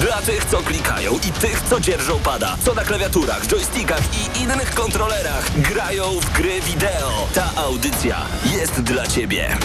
[0.00, 4.74] Dla tych, co klikają i tych, co dzierżą pada, co na klawiaturach, joystickach i innych
[4.74, 7.28] kontrolerach grają w gry wideo.
[7.34, 8.16] Ta audycja
[8.58, 9.56] jest dla Ciebie.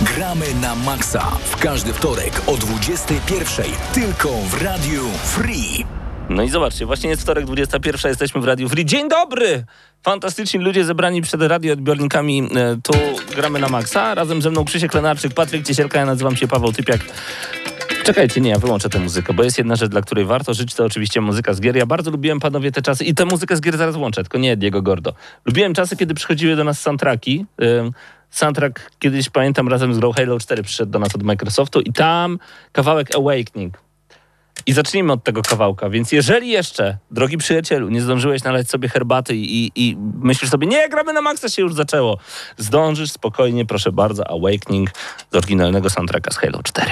[0.00, 3.62] Gramy na maksa w każdy wtorek o 21.00
[3.94, 5.84] tylko w Radiu Free.
[6.28, 8.84] No i zobaczcie, właśnie jest wtorek, 21, jesteśmy w Radiu Free.
[8.84, 9.64] Dzień dobry!
[10.02, 12.48] Fantastyczni ludzie zebrani przed radioodbiornikami.
[12.56, 12.92] E, Tu
[13.36, 14.14] gramy na maksa.
[14.14, 17.00] Razem ze mną Krzysiek Lenarczyk, Patryk Ciesielka, ja nazywam się Paweł Typiak.
[18.04, 20.84] Czekajcie, nie, ja wyłączę tę muzykę, bo jest jedna rzecz, dla której warto żyć, to
[20.84, 21.76] oczywiście muzyka z gier.
[21.76, 24.56] Ja bardzo lubiłem, panowie, te czasy i tę muzykę z gier zaraz włączę, tylko nie
[24.56, 25.14] Diego Gordo.
[25.44, 27.46] Lubiłem czasy, kiedy przychodziły do nas soundtracki.
[28.30, 32.38] Soundtrack kiedyś, pamiętam, razem z grą Halo 4 przyszedł do nas od Microsoftu i tam
[32.72, 33.78] kawałek Awakening.
[34.66, 35.90] I zacznijmy od tego kawałka.
[35.90, 40.88] Więc jeżeli jeszcze, drogi przyjacielu, nie zdążyłeś nalać sobie herbaty i, i myślisz sobie, nie,
[40.88, 42.18] gramy na maksa, się już zaczęło.
[42.56, 44.90] Zdążysz spokojnie, proszę bardzo, Awakening
[45.32, 46.90] z oryginalnego soundtracka z Halo 4.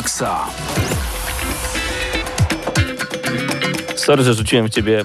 [0.00, 0.46] maksa.
[3.96, 5.04] Sorry, że rzuciłem w ciebie e,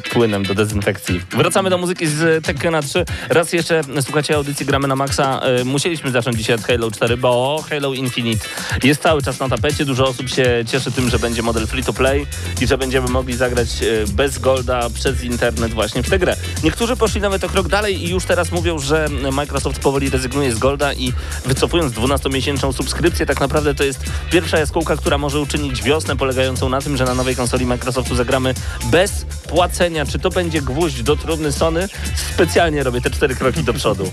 [0.00, 1.20] płynem do dezynfekcji.
[1.30, 3.04] Wracamy do muzyki z Tekkena 3.
[3.28, 5.40] Raz jeszcze słuchacie audycji Gramy na Maxa.
[5.40, 8.48] E, Musieliśmy zacząć dzisiaj od Halo 4, bo Halo Infinite
[8.82, 9.84] jest cały czas na tapecie.
[9.84, 12.26] Dużo osób się cieszy tym, że będzie model free to play
[12.60, 16.36] i że będziemy mogli zagrać e, bez golda przez internet właśnie w tę grę.
[16.64, 20.58] Niektórzy poszli nawet o krok dalej i już teraz mówią, że Microsoft powoli rezygnuje z
[20.58, 21.12] golda i
[21.46, 24.00] wycofując 12-miesięczną subskrypcję, tak naprawdę to jest
[24.30, 28.54] pierwsza jaskółka, która może uczynić wiosnę polegającą na tym, że na nowej konsoli Microsoftu zagramy
[28.84, 29.81] bez płacenia.
[30.12, 31.88] Czy to będzie gwóźdź do trumny Sony?
[32.34, 34.12] Specjalnie robię te cztery kroki do przodu.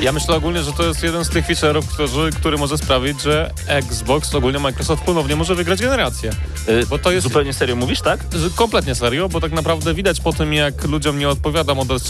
[0.00, 3.50] Ja myślę ogólnie, że to jest jeden z tych feature'ów, który, który może sprawić, że
[3.66, 6.30] Xbox, ogólnie Microsoft ponownie może wygrać generację.
[6.68, 8.20] Y, Bo to jest Zupełnie serio mówisz, tak?
[8.54, 12.00] kompletnie serio, bo tak naprawdę widać po tym, jak ludziom nie odpowiada model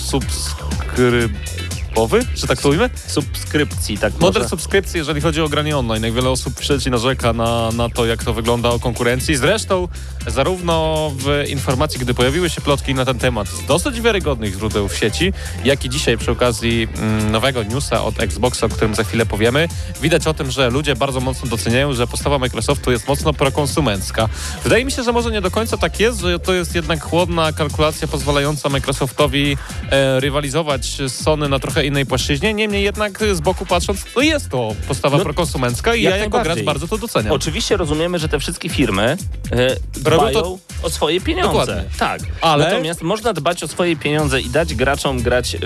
[1.99, 2.91] subskrybowy, czy tak to ujmę?
[3.07, 4.49] Subskrypcji, tak Model może.
[4.49, 6.05] subskrypcji, jeżeli chodzi o granie online.
[6.05, 9.37] Jak wiele osób pisze i narzeka na, na to, jak to wygląda o konkurencji.
[9.37, 9.89] Zresztą
[10.27, 14.97] zarówno w informacji, gdy pojawiły się plotki na ten temat z dosyć wiarygodnych źródeł w
[14.97, 15.33] sieci,
[15.65, 19.69] jak i dzisiaj przy okazji mm, nowego newsa od Xboxa, o którym za chwilę powiemy,
[20.03, 24.29] widać o tym, że ludzie bardzo mocno doceniają, że postawa Microsoftu jest mocno prokonsumencka.
[24.65, 27.53] Wydaje mi się, że może nie do końca tak jest, że to jest jednak chłodna
[27.53, 29.57] kalkulacja pozwalająca Microsoftowi
[29.91, 32.55] e, rywalizować z Sony na trochę innej płaszczyźnie.
[32.55, 36.41] Niemniej jednak z boku patrząc, to jest to postawa No, prokonsumencka i jak ja jako
[36.43, 37.33] gracz bardzo to doceniam.
[37.33, 39.17] Oczywiście rozumiemy, że te wszystkie firmy
[39.53, 39.77] e,
[40.11, 41.49] Robią to- o swoje pieniądze.
[41.59, 41.85] Dokładnie.
[41.99, 42.21] Tak.
[42.41, 45.59] Ale- Natomiast można dbać o swoje pieniądze i dać graczom grać e,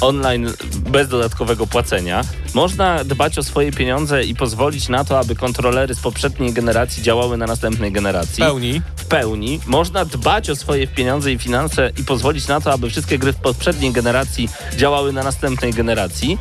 [0.00, 2.22] online bez dodatkowego płacenia.
[2.54, 7.36] Można dbać o swoje pieniądze i pozwolić na to, aby kontrolery z poprzedniej generacji działały
[7.36, 8.34] na następnej generacji.
[8.34, 8.82] W pełni.
[8.96, 9.60] w pełni.
[9.66, 13.36] Można dbać o swoje pieniądze i finanse i pozwolić na to, aby wszystkie gry w
[13.36, 16.38] poprzedniej generacji działały na następnej generacji.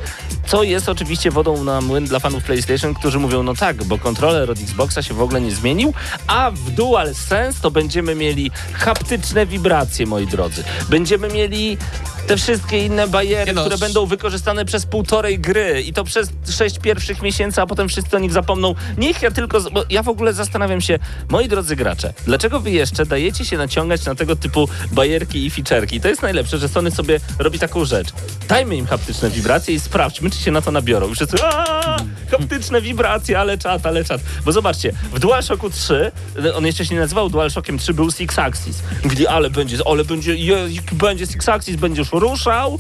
[0.48, 4.51] Co jest oczywiście wodą na młyn dla fanów PlayStation, którzy mówią, no tak, bo kontroler
[4.51, 5.94] od Xboxa się w ogóle nie zmienił,
[6.28, 10.63] a w DualSense to będziemy mieli haptyczne wibracje, moi drodzy.
[10.89, 11.78] Będziemy mieli
[12.28, 16.80] te wszystkie inne bariery, no, które będą wykorzystane przez półtorej gry i to przez sześć
[16.80, 18.75] pierwszych miesięcy, a potem wszyscy o nich zapomną.
[18.98, 21.00] Niech ja tylko, bo ja w ogóle zastanawiam się,
[21.30, 26.01] moi drodzy gracze, dlaczego wy jeszcze dajecie się naciągać na tego typu bajerki i ficzerki?
[26.01, 28.07] To jest najlepsze, że Sony sobie robi taką rzecz.
[28.48, 31.10] Dajmy im haptyczne wibracje i sprawdźmy, czy się na to nabiorą.
[31.10, 31.98] I wszyscy, aaa,
[32.32, 34.22] haptyczne wibracje, ale czat, ale czat.
[34.46, 36.12] Bo zobaczcie, w DualShocku 3,
[36.56, 38.80] on jeszcze się nie nazywał DualShockiem 3, był Six Axis.
[39.04, 40.36] Mówili, ale będzie, ale będzie,
[40.92, 42.80] będzie Six Axis, będziesz ruszał,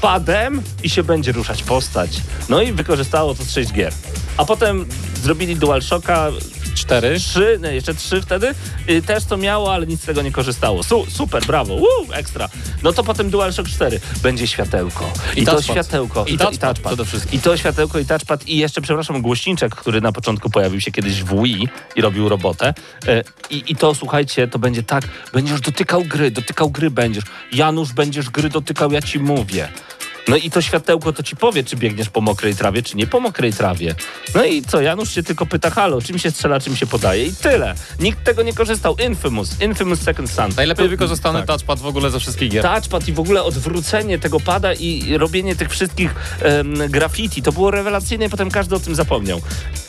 [0.00, 2.10] padem i się będzie ruszać postać.
[2.48, 3.92] No i wykorzystało to z 6 gier.
[4.36, 4.86] A potem
[5.22, 6.30] zrobili DualShocka
[6.74, 7.18] Cztery.
[7.20, 8.54] 3, nie, jeszcze 3 wtedy.
[8.90, 10.82] Y, też to miało, ale nic z tego nie korzystało.
[10.82, 12.48] Su, super, brawo, Woo, ekstra.
[12.82, 14.00] No to potem DualShock 4.
[14.22, 15.12] Będzie światełko.
[15.36, 15.74] I, I to touchpad.
[15.76, 16.24] światełko.
[16.24, 17.38] I to, touchpad przede wszystkim.
[17.38, 18.48] I to światełko i touchpad.
[18.48, 22.74] I jeszcze, przepraszam, głośniczek, który na początku pojawił się kiedyś w Wii i robił robotę.
[23.06, 27.24] E, I, I to, słuchajcie, to będzie tak, będziesz dotykał gry, dotykał gry będziesz.
[27.52, 29.68] Janusz, będziesz gry dotykał, ja ci mówię.
[30.28, 33.20] No i to światełko to ci powie, czy biegniesz po mokrej trawie, czy nie po
[33.20, 33.94] mokrej trawie.
[34.34, 37.32] No i co, Janusz się tylko pyta, halo, czym się strzela, czym się podaje i
[37.34, 37.74] tyle.
[38.00, 38.96] Nikt tego nie korzystał.
[39.08, 40.50] Infamous, Infamous Second Son.
[40.56, 41.46] Najlepiej To- wykorzystany tak.
[41.48, 42.62] touchpad w ogóle ze wszystkich gier.
[42.62, 47.70] Touchpad i w ogóle odwrócenie tego pada i robienie tych wszystkich em, graffiti, to było
[47.70, 49.40] rewelacyjne i potem każdy o tym zapomniał.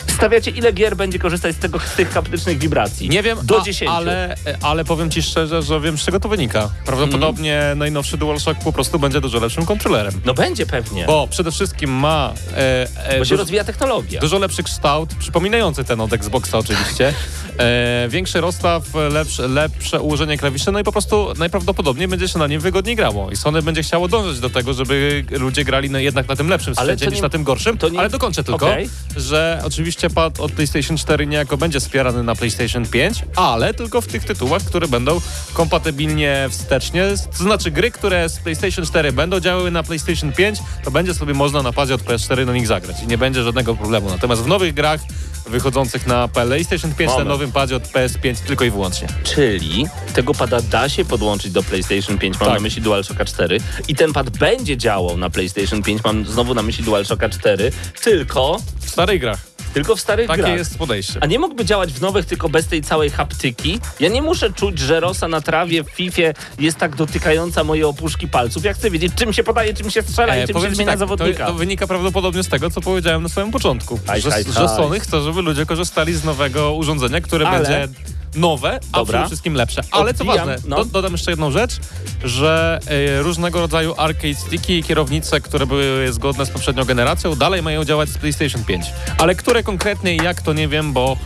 [0.08, 3.10] Stawiacie, ile gier będzie korzystać z, tego, z tych haptycznych wibracji?
[3.10, 3.92] Nie wiem, Do a, 10.
[3.92, 6.70] ale, ale powiem ci szczerze, że wiem z czego to wynika.
[6.86, 7.80] Prawdopodobnie Mhm.
[7.80, 10.21] najnowszy DualShock po prostu będzie dużo lepszym kontrolerem.
[10.26, 14.22] No będzie pewnie, Bo przede wszystkim ma e, e, bo się rozwija technologia.
[14.22, 17.14] dużo lepszy kształt, przypominający ten od Xboxa oczywiście.
[17.58, 22.48] E, większy rozstaw, lepsze, lepsze ułożenie klawiszy, no i po prostu najprawdopodobniej będzie się na
[22.48, 23.32] nim wygodniej grało.
[23.32, 26.76] I Sony będzie chciało dążyć do tego, żeby ludzie grali na, jednak na tym lepszym
[26.76, 27.78] sprzęcie niż nie- na tym gorszym.
[27.92, 28.90] nie- Ale dokończę tylko, Okej.
[29.18, 34.08] że oczywiście pad od PlayStation 4 niejako będzie wspierany na PlayStation 5, ale tylko w
[34.08, 35.22] tych tytułach, które będą
[35.54, 37.04] kompatybilnie wstecznie.
[37.38, 41.34] To znaczy gry, które z PlayStation 4 będą działały na PlayStation 5, to będzie sobie
[41.34, 44.10] można na padzie od PS4 na nich zagrać i nie będzie żadnego problemu.
[44.10, 45.02] Natomiast w nowych grach
[45.48, 47.30] wychodzących na PlayStation 5 na Moment.
[47.30, 49.08] nowym padzie od PS5 tylko i wyłącznie.
[49.24, 52.58] Czyli tego pada da się podłączyć do PlayStation 5, mam Tak.
[52.58, 56.62] na myśli DualShocka 4 i ten pad będzie działał na PlayStation 5, mam znowu na
[56.62, 57.72] myśli DualShocka 4,
[58.04, 59.51] tylko, W starych grach.
[59.74, 60.58] Tylko w starych Takie grach.
[60.58, 61.20] jest podejście.
[61.22, 63.80] A nie mógłby działać w nowych tylko bez tej całej haptyki?
[64.00, 68.28] Ja nie muszę czuć, że rosa na trawie w Fifie jest tak dotykająca moje opuszki
[68.28, 68.64] palców.
[68.64, 70.92] Ja chcę wiedzieć, czym się podaje, czym się strzela i E, czym powiem się zmienia
[70.92, 71.46] tak, zawodnika.
[71.46, 74.00] To, to wynika prawdopodobnie z tego, co powiedziałem na samym początku.
[74.08, 74.70] Aj, że, aj, że.
[74.70, 77.88] Sony chce, żeby ludzie korzystali z nowego urządzenia, które Ale- będzie
[78.36, 79.82] nowe, a przede wszystkim lepsze.
[79.92, 80.76] Ale co Odbijam, ważne, no.
[80.76, 81.80] do, dodam jeszcze jedną rzecz,
[82.24, 87.62] że e, różnego rodzaju arcade sticky i kierownice, które były zgodne z poprzednią generacją, dalej
[87.62, 88.86] mają działać z PlayStation 5.
[89.18, 91.18] Ale które konkretnie i jak, to nie wiem, bo,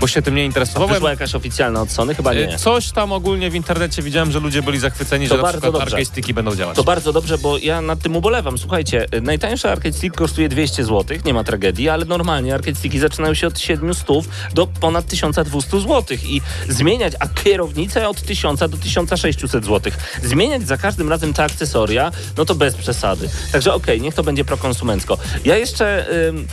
[0.00, 0.94] bo się tym nie interesowałem.
[0.94, 2.14] Wyszła jakaś oficjalna od Sony?
[2.14, 2.54] Chyba nie.
[2.54, 5.72] E, Coś tam ogólnie w internecie widziałem, że ludzie byli zachwyceni, To że na przykład
[5.72, 5.96] dobrze.
[5.96, 6.76] arcade będą działać.
[6.76, 8.58] To bardzo dobrze, bo ja nad tym ubolewam.
[8.58, 12.98] Słuchajcie, y, najtańszy arcade stick kosztuje 200 zł, nie ma tragedii, ale normalnie arcade sticki
[12.98, 14.06] zaczynają się od 700
[14.54, 19.92] do ponad 1200 zł i zmieniać, a kierownicę od 1000 do 1600 zł.
[20.22, 23.28] Zmieniać za każdym razem te akcesoria, no to bez przesady.
[23.52, 25.18] Także okej, niech to będzie prokonsumencko.
[25.44, 26.06] Ja jeszcze...
[26.28, 26.46] ym,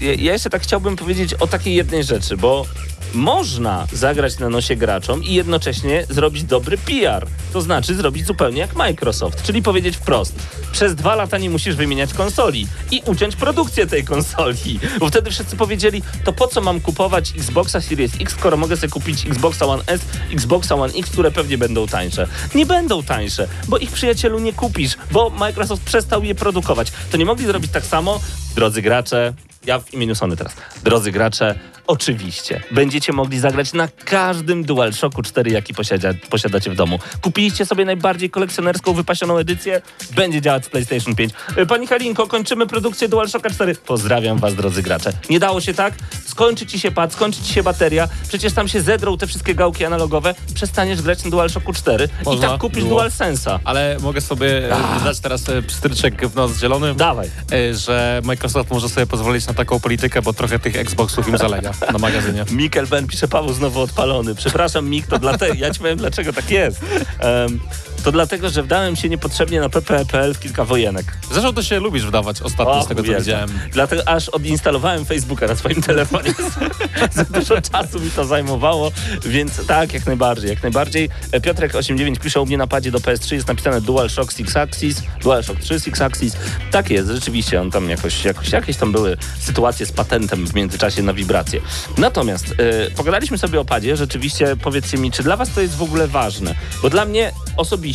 [0.00, 2.66] ja jeszcze tak chciałbym powiedzieć o takiej jednej rzeczy, bo
[3.14, 7.26] można zagrać na nosie graczom i jednocześnie zrobić dobry PR.
[7.52, 10.34] To znaczy zrobić zupełnie jak Microsoft, czyli powiedzieć wprost.
[10.72, 14.80] Przez dwa lata nie musisz wymieniać konsoli i uciąć produkcję tej konsoli.
[15.00, 18.88] Bo wtedy wszyscy powiedzieli, to po co mam kupować Xboxa Series X, skoro mogę sobie
[18.88, 20.00] kupić Xboxa One S,
[20.32, 22.28] Xboxa One X, które pewnie będą tańsze.
[22.54, 26.92] Nie będą tańsze, bo ich przyjacielu nie kupisz, bo Microsoft przestał je produkować.
[27.10, 28.20] To nie mogli zrobić tak samo,
[28.54, 29.34] drodzy gracze,
[29.66, 30.56] ja w imieniu Sony teraz.
[30.84, 31.54] Drodzy gracze,
[31.90, 36.98] oczywiście będziecie mogli zagrać na każdym DualShocku 4, jaki posiada, posiadacie w domu.
[37.20, 39.82] Kupiliście sobie najbardziej kolekcjonerską, wypasioną edycję?
[40.14, 41.32] Będzie działać w PlayStation 5.
[41.56, 43.74] E, Pani Halinko, kończymy produkcję DualShocka 4.
[43.74, 45.12] Pozdrawiam was, drodzy gracze.
[45.30, 45.94] Nie dało się tak?
[46.26, 49.84] Skończy ci się pad, skończy ci się bateria, przecież tam się zedrą te wszystkie gałki
[49.84, 53.00] analogowe, przestaniesz grać na DualShocku 4 i Można tak kupisz było.
[53.00, 53.58] DualSense'a.
[53.64, 56.94] Ale mogę sobie e, dać teraz e, pstryczek w nos zielony.
[56.94, 57.30] Dawaj.
[57.72, 61.98] że Microsoft może sobie pozwolić na taką politykę, bo trochę tych Xboxów im zalega na
[61.98, 62.44] magazynie.
[62.50, 64.34] Mikel Ben pisze, Paweł znowu odpalony.
[64.34, 66.80] Przepraszam, Mik, to dlatego, ja ci powiem dlaczego tak jest.
[67.18, 67.60] Em,
[68.04, 71.18] to dlatego, że wdałem się niepotrzebnie na pp.pl w kilka wojenek.
[71.32, 73.50] Zresztą to się lubisz wdawać ostatnio O, z tego, co widziałem.
[73.72, 76.34] Dlatego aż odinstalowałem Facebooka na swoim telefonie.
[77.12, 78.92] Za dużo czasu mi to zajmowało,
[79.26, 81.08] więc tak, jak najbardziej, jak najbardziej.
[81.32, 85.60] E, Piotrek89 pisze u mnie na padzie do PS3 jest napisane DualShock 6 Axis, DualShock
[85.60, 86.36] 3 6 Axis.
[86.70, 91.02] Tak jest, rzeczywiście, on tam jakoś, jakoś, jakieś tam były sytuacje z patentem w międzyczasie
[91.02, 91.60] na wibrację.
[91.98, 95.82] Natomiast e, pogadaliśmy sobie o padzie, rzeczywiście powiedzcie mi, czy dla was to jest w
[95.82, 96.54] ogóle ważne?
[96.82, 97.89] Bo dla mnie osobiście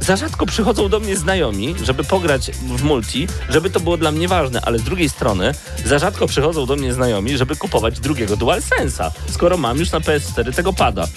[0.00, 4.28] za rzadko przychodzą do mnie znajomi, żeby pograć w multi, żeby to było dla mnie
[4.28, 9.10] ważne, ale z drugiej strony za rzadko przychodzą do mnie znajomi, żeby kupować drugiego DualSense'a,
[9.30, 11.08] skoro mam już na PS4 tego pada.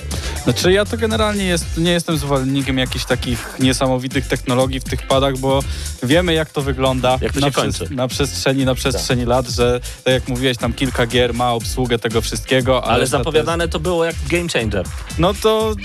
[0.44, 5.38] Znaczy ja to generalnie jest, nie jestem zwolennikiem jakichś takich niesamowitych technologii w tych padach,
[5.38, 5.60] bo
[6.04, 7.88] wiemy jak to wygląda Jak to na, kończy.
[7.92, 12.22] na przestrzeni, na przestrzeni lat, że tak jak mówiłeś, tam kilka gier ma obsługę tego
[12.22, 14.86] wszystkiego, ale, Ale że to zapowiadane to było jak game changer.
[14.86, 15.76] Jest, no to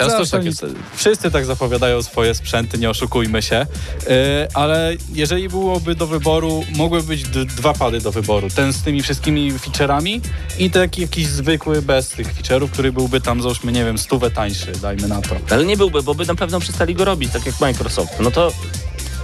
[0.00, 0.66] Teraz też zawsze tak jest.
[0.94, 3.66] Wszyscy tak zapowiadają swoje sprzęty, nie oszukujmy się,
[4.00, 9.02] Yy, ale jeżeli byłoby do wyboru, mogły być dwa pady do wyboru, ten z tymi
[9.02, 10.20] wszystkimi featureami
[10.58, 14.72] i taki jakiś zwykły bez tych feature'ów, który byłby tam załóżmy, nie wiem, stówę tańszy,
[14.82, 15.36] dajmy na to.
[15.50, 18.12] Ale nie byłby, bo by na pewno przestali go robić, tak jak Microsoft.
[18.20, 18.52] No to...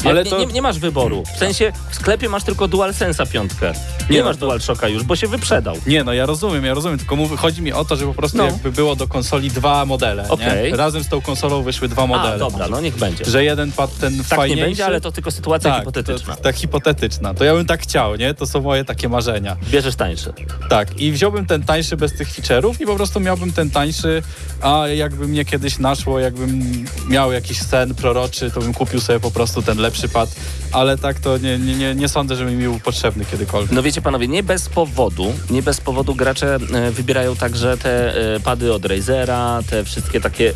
[0.05, 1.23] Ale to- nie, nie masz wyboru.
[1.37, 3.73] W sensie w sklepie masz tylko DualSense'a piątkę.
[4.11, 5.77] Nie, Nie, masz to- DualShocka już, bo się wyprzedał.
[5.87, 8.39] Nie, no ja rozumiem, ja rozumiem, tylko mów, chodzi mi o to, że po prostu
[8.39, 8.45] No.
[8.45, 10.71] jakby było do konsoli dwa modele, Okej.
[10.71, 10.77] nie?
[10.77, 12.35] Razem z tą konsolą wyszły dwa modele.
[12.35, 13.25] A, dobra, no niech będzie.
[13.25, 14.57] Że jeden pad ten Tak fajniejszy...
[14.61, 16.37] nie będzie, ale to tylko sytuacja tak, hipotetyczna.
[16.37, 17.35] Tak hipotetyczna.
[17.35, 18.35] To ja bym tak chciał, nie?
[18.35, 19.57] To są moje takie marzenia.
[19.71, 20.33] Bierzesz tańszy.
[20.71, 24.23] Tak, i wziąłbym ten tańszy bez tych feature'ów i po prostu miałbym ten tańszy,
[24.63, 29.31] a jakby mnie kiedyś naszło, jakbym miał jakiś sen proroczy, to bym kupił sobie po
[29.31, 30.31] prostu ten lepszy pad,
[30.73, 33.73] ale tak to nie, nie, nie, nie sądzę, żeby mi był potrzebny kiedykolwiek.
[33.73, 38.41] No wiecie panowie, nie bez powodu, nie bez powodu gracze e, wybierają także te e,
[38.41, 40.53] pady od Razera, te wszystkie takie,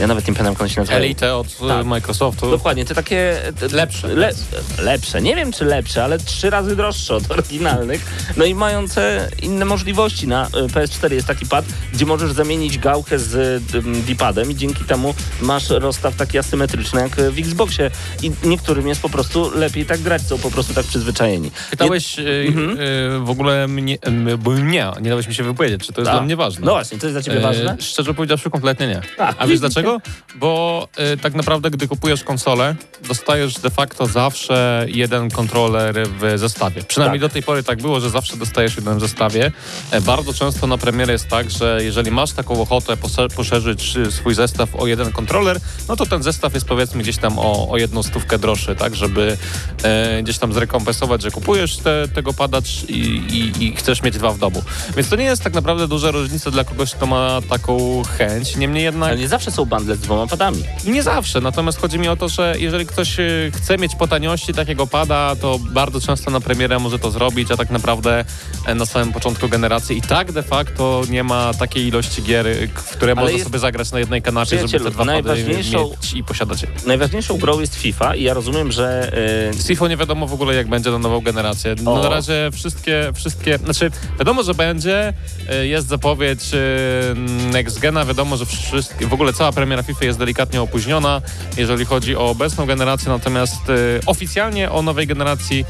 [0.00, 1.04] ja nawet nie pamiętam jak one się nazywają.
[1.04, 1.86] Elite od e, Tak.
[1.86, 2.50] Microsoftu.
[2.50, 3.42] Dokładnie, te takie...
[3.60, 4.08] Te, Lepsze.
[4.08, 4.30] Le,
[4.78, 8.06] lepsze, nie wiem czy lepsze, ale trzy razy droższe od oryginalnych.
[8.36, 10.28] No i mające inne możliwości.
[10.28, 13.62] Na e, PS4 jest taki pad, gdzie możesz zamienić gałkę z
[14.06, 17.90] D-padem i dzięki temu masz rozstaw taki asymetryczny jak w Xboxie.
[18.22, 21.50] I niektórym jest po prostu lepiej tak grać, są po prostu tak przyzwyczajeni.
[21.70, 22.70] Pytałeś e, Mhm.
[22.70, 22.76] e,
[23.24, 26.14] w ogóle mnie, e, bo nie, nie dałeś mi się wypowiedzieć, czy to jest Tak.
[26.18, 26.66] dla mnie ważne.
[26.66, 27.76] No właśnie, to jest dla ciebie ważne?
[27.80, 29.00] Szczerze powiedziawszy, kompletnie nie.
[29.18, 30.00] A, A wiesz dlaczego?
[30.36, 30.88] Bo
[31.22, 32.74] tak naprawdę, gdy kupujesz konsolę,
[33.08, 36.82] dostajesz de facto zawsze jeden kontroler w zestawie.
[36.82, 37.28] Przynajmniej Tak.
[37.30, 39.52] do tej pory tak było, że zawsze dostajesz jeden w zestawie.
[40.02, 42.96] Bardzo często na premierę jest tak, że jeżeli masz taką ochotę
[43.36, 47.68] poszerzyć swój zestaw o jeden kontroler, no to ten zestaw jest powiedzmy gdzieś tam o,
[47.70, 49.36] o jedną stówkę droższy, tak, żeby
[49.82, 52.98] e, gdzieś tam zrekompensować, że kupujesz te, tego padacz i,
[53.32, 54.62] i, i chcesz mieć dwa w domu.
[54.96, 58.56] Więc to nie jest tak naprawdę duża różnica dla kogoś, kto ma taką chęć.
[58.56, 59.08] Niemniej jednak...
[59.10, 60.64] Ale nie zawsze są bundle z dwoma padami.
[60.84, 64.54] Nie zawsze, natomiast chodzi mi o to, że jeżeli ktoś y, chce mieć po taniości
[64.54, 68.24] takiego pada, to bardzo często na premierę może to zrobić, a tak naprawdę
[68.66, 72.68] e, na samym początku generacji i tak de facto nie ma takiej ilości gier, y,
[72.74, 75.66] w które można jest- sobie zagrać na jednej kanapie, żeby te dwa pady mieć
[76.14, 76.68] i posiadać je.
[76.86, 79.12] Najważniejszą grą jest FIFA i ja rozumiem, że
[79.50, 81.74] y, Z FIFA nie wiadomo w ogóle, jak będzie na nową generację.
[81.82, 82.02] No, O.
[82.02, 85.12] na razie wszystkie, wszystkie, znaczy wiadomo, że będzie,
[85.62, 90.18] y, jest zapowiedź y, Next Gena, wiadomo, że wszystkie, w ogóle cała premiera FIFA jest
[90.18, 91.22] delikatnie opóźniona,
[91.56, 95.64] jeżeli chodzi o obecną generację, natomiast y, oficjalnie o nowej generacji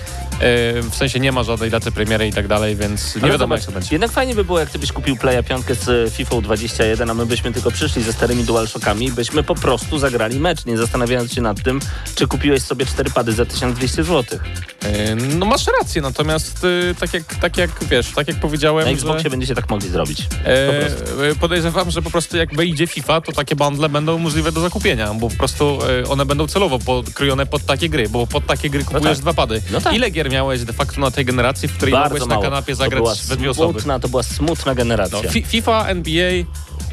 [0.91, 3.61] w sensie nie ma żadnej daty premiery i tak dalej, więc nie Ale wiadomo, zobacz,
[3.61, 3.95] jak to będzie.
[3.95, 7.27] Jednak fajnie by było, jak ty byś kupił Playa 5 z FIFA 21, a my
[7.27, 11.41] byśmy tylko przyszli ze starymi DualShockami i byśmy po prostu zagrali mecz, nie zastanawiając się
[11.41, 11.81] nad tym,
[12.15, 14.39] czy kupiłeś sobie cztery pady za 1200 zł.
[14.85, 18.91] Y, no masz rację, natomiast y, tak, jak, tak jak wiesz, tak jak powiedziałem, Na
[18.91, 18.95] że...
[18.95, 20.27] Xboxie będziecie tak mogli zrobić.
[20.45, 25.15] E, podejrzewam, że po prostu jak wyjdzie FIFA, to takie bundle będą możliwe do zakupienia,
[25.15, 28.85] bo po prostu e, one będą celowo podkrojone pod takie gry, bo pod takie gry
[28.85, 29.19] kupujesz tak.
[29.19, 29.63] dwa pady.
[29.73, 29.95] No tak.
[29.95, 32.43] Ile gier miałeś de facto na tej generacji, w której Bardzo mogłeś na mało.
[32.43, 33.73] kanapie to zagrać we dwie osoby?
[33.73, 35.19] smutna, to była smutna generacja.
[35.25, 36.33] No, Fi- FIFA, NBA,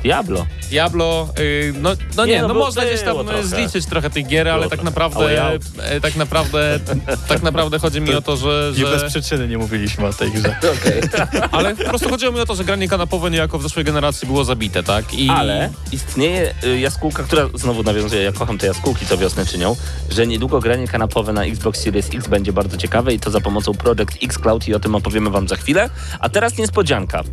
[0.06, 0.46] Diablo.
[0.70, 3.44] Diablo, y, no, no nie, Nie, no no, można gdzieś tam było trochę.
[3.48, 4.86] zliczyć trochę tych gier, ale Było tak trochę.
[4.86, 6.80] naprawdę, e, tak naprawdę,
[7.28, 10.32] tak naprawdę chodzi mi o to, że, Nie bez że przyczyny nie mówiliśmy o tej
[10.32, 10.56] grze.
[10.82, 11.02] Okej.
[11.52, 14.44] ale po prostu chodziło mi o to, że granie kanapowe niejako w zeszłej generacji było
[14.44, 15.14] zabite, tak?
[15.14, 19.76] I Ale istnieje y, jaskółka, która znowu nawiązuje, ja kocham te jaskółki, co wiosnę czynią,
[20.10, 23.74] że niedługo granie kanapowe na Xbox Series X będzie bardzo ciekawe i to za pomocą
[23.74, 25.90] Project X Cloud i o tym opowiemy wam za chwilę.
[26.20, 27.24] A teraz niespodzianka.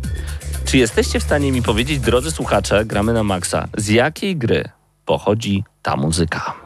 [0.65, 4.63] Czy jesteście w stanie mi powiedzieć, drodzy słuchacze, gramy na maksa, z jakiej gry
[5.05, 6.62] pochodzi ta muzyka?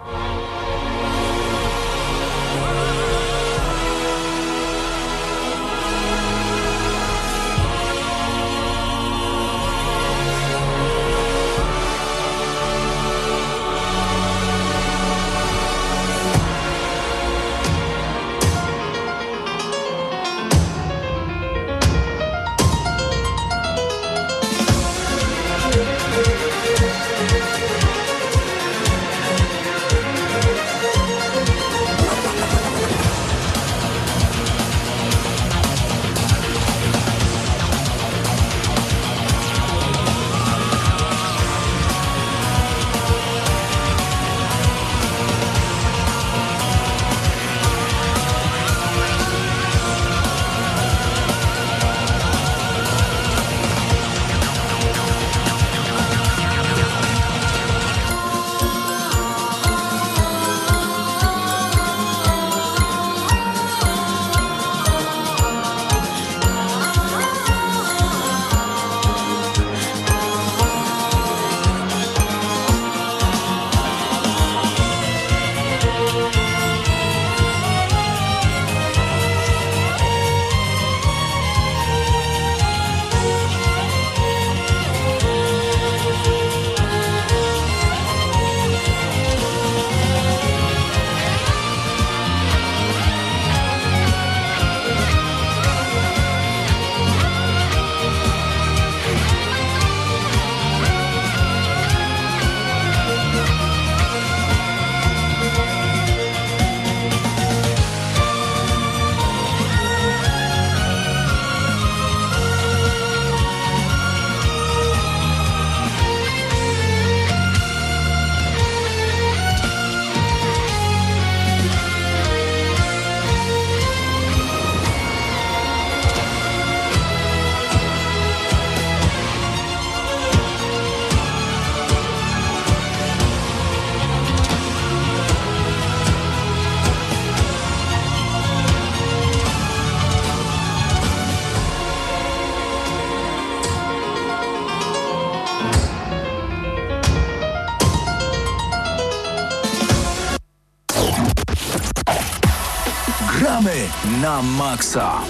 [154.38, 155.22] Na maksa.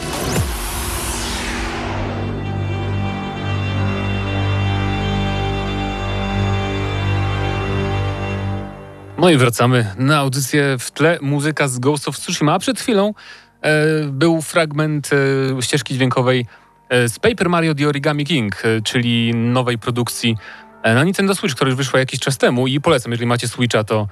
[9.18, 11.20] No i wracamy na audycję w tle.
[11.22, 12.54] Muzyka z Ghost of Tsushima.
[12.54, 13.14] A przed chwilą
[13.62, 15.10] e, był fragment
[15.58, 16.46] e, ścieżki dźwiękowej
[16.90, 20.38] e, z Paper Mario The Origami King, e, czyli nowej produkcji
[20.84, 23.84] e, na Nintendo Switch, która już wyszła jakiś czas temu i polecam, jeżeli macie Switcha,
[23.84, 24.08] to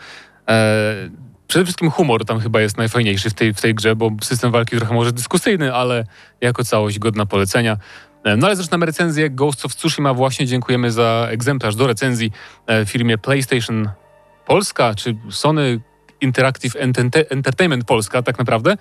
[0.50, 1.10] e,
[1.48, 4.78] przede wszystkim humor tam chyba jest najfajniejszy w tej, w tej grze, bo system walki
[4.78, 6.06] trochę może dyskusyjny, ale
[6.42, 7.78] jako całość godna polecenia.
[8.24, 10.14] E, No ale zaczynamy recenzję Ghost of Tsushima.
[10.14, 12.32] Właśnie dziękujemy za egzemplarz do recenzji
[12.68, 13.90] e, firmie PlayStation
[14.46, 15.80] Polska, czy Sony
[16.22, 18.78] Interactive Ente- Entertainment Polska tak naprawdę.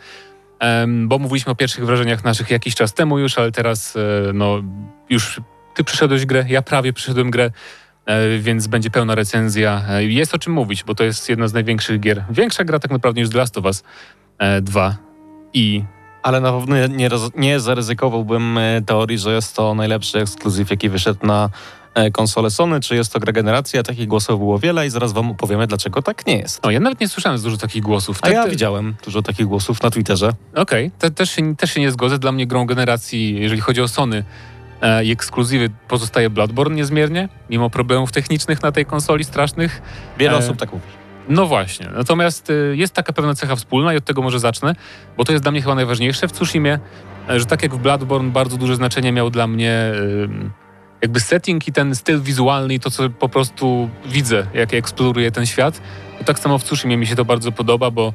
[1.07, 4.01] Bo mówiliśmy o pierwszych wrażeniach naszych jakiś czas temu już, ale teraz e,
[4.33, 4.63] no
[5.11, 5.41] już
[5.75, 7.51] ty przyszedłeś grę, ja prawie przyszedłem grę,
[8.39, 9.83] więc będzie pełna recenzja.
[9.89, 12.25] E, Jest o czym mówić, bo to jest jedna z największych gier.
[12.31, 13.83] Większa gra tak naprawdę niż The Last of Us
[14.39, 14.97] e, 2
[15.55, 15.85] i
[16.23, 21.27] Ale na pewno nie, nie zaryzykowałbym e, teorii, że jest to najlepszy ekskluzyw, jaki wyszedł
[21.27, 21.51] na
[21.95, 23.83] e, konsolę Sony, czy jest to gra generacja.
[23.83, 26.63] Takich głosów było wiele i zaraz wam opowiemy, dlaczego tak nie jest.
[26.65, 28.19] no, ja nawet nie słyszałem dużo takich głosów.
[28.23, 30.31] A Te- ja te- widziałem dużo takich głosów na Twitterze.
[30.55, 32.19] Okej, te- też, się, też się nie zgodzę.
[32.19, 34.25] Dla mnie grą generacji, jeżeli chodzi o Sony e,
[35.05, 39.83] i ekskluzywy, pozostaje Bloodborne niezmiernie, mimo problemów technicznych na tej konsoli strasznych.
[40.19, 40.85] Wiele E, osób tak mówi.
[41.29, 41.89] No właśnie.
[41.95, 44.75] Natomiast y, jest taka pewna cecha wspólna i od tego może zacznę,
[45.17, 46.79] bo to jest dla mnie chyba najważniejsze w Tsushimie,
[47.31, 49.93] e, że tak jak w Bloodborne bardzo duże znaczenie miał dla mnie
[51.03, 55.47] jakby setting i ten styl wizualny i to, co po prostu widzę, jak eksploruję ten
[55.47, 55.81] świat.
[56.19, 58.13] To tak samo w Tsushimie mi się to bardzo podoba, bo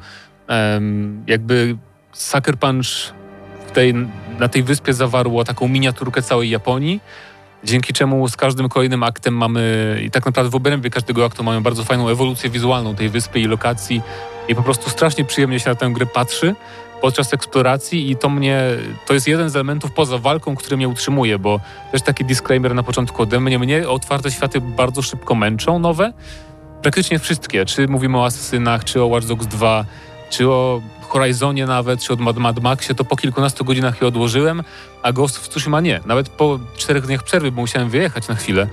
[1.26, 1.76] jakby
[2.12, 3.19] Sucker Punch
[3.70, 3.94] tej,
[4.38, 7.00] na tej wyspie zawarło taką miniaturkę całej Japonii,
[7.64, 11.60] dzięki czemu z każdym kolejnym aktem mamy, i tak naprawdę w obrębie każdego aktu mamy
[11.60, 14.02] bardzo fajną ewolucję wizualną tej wyspy i lokacji.
[14.48, 16.54] I po prostu strasznie przyjemnie się na tę grę patrzy
[17.00, 18.62] podczas eksploracji i to mnie,
[19.06, 21.60] to jest jeden z elementów poza walką, który mnie utrzymuje, bo
[21.92, 26.12] też taki disclaimer na początku ode mnie, mnie otwarte światy bardzo szybko męczą, nowe,
[26.82, 29.84] praktycznie wszystkie, czy mówimy o Asesynach, czy o Watch Dogs 2,
[30.30, 34.62] czy o Horizonie nawet, czy o Mad, Mad Maxie, to po kilkunastu godzinach je odłożyłem,
[35.02, 36.00] a Ghost of Tsushima nie.
[36.06, 38.66] Nawet po czterech dniach przerwy, bo musiałem wyjechać na chwilę,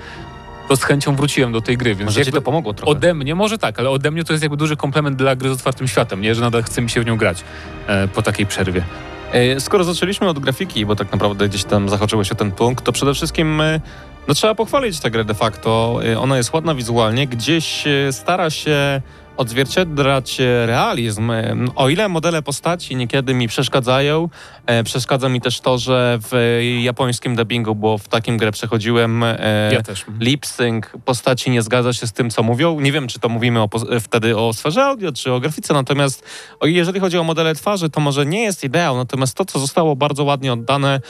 [0.70, 2.92] to z chęcią wróciłem do tej gry, więc Może ci to pomogło trochę.
[2.92, 5.52] ode mnie, może tak, ale ode mnie to jest jakby duży komplement dla gry z
[5.54, 6.36] otwartym światem, nie?
[6.36, 7.44] Że nadal chce mi się w nią grać
[7.88, 8.84] e, po takiej przerwie.
[9.32, 12.92] E, Skoro zaczęliśmy od grafiki, bo tak naprawdę gdzieś tam zahaczyłeś o ten punkt, to
[12.92, 13.80] przede wszystkim e,
[14.28, 16.00] no, trzeba pochwalić tę grę de facto.
[16.06, 19.02] E, Ona jest ładna wizualnie, gdzieś stara się
[19.38, 21.32] odzwierciedlać e, realizm.
[21.76, 24.30] O ile modele postaci niekiedy mi przeszkadzają,
[24.66, 29.38] e, przeszkadza mi też to, że w japońskim dubbingu, bo w takim grę przechodziłem, e,
[29.74, 30.06] Ja też.
[30.20, 32.80] lip sync postaci nie zgadza się z tym, co mówią.
[32.80, 33.70] Nie wiem, czy to mówimy o,
[34.02, 36.26] wtedy o sferze audio, czy o grafice, natomiast
[36.64, 40.24] jeżeli chodzi o modele twarzy, to może nie jest ideał, natomiast to, co zostało bardzo
[40.24, 41.02] ładnie oddane,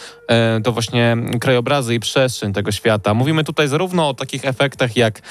[0.63, 3.13] to właśnie krajobrazy i przestrzeń tego świata.
[3.13, 5.21] Mówimy tutaj zarówno o takich efektach jak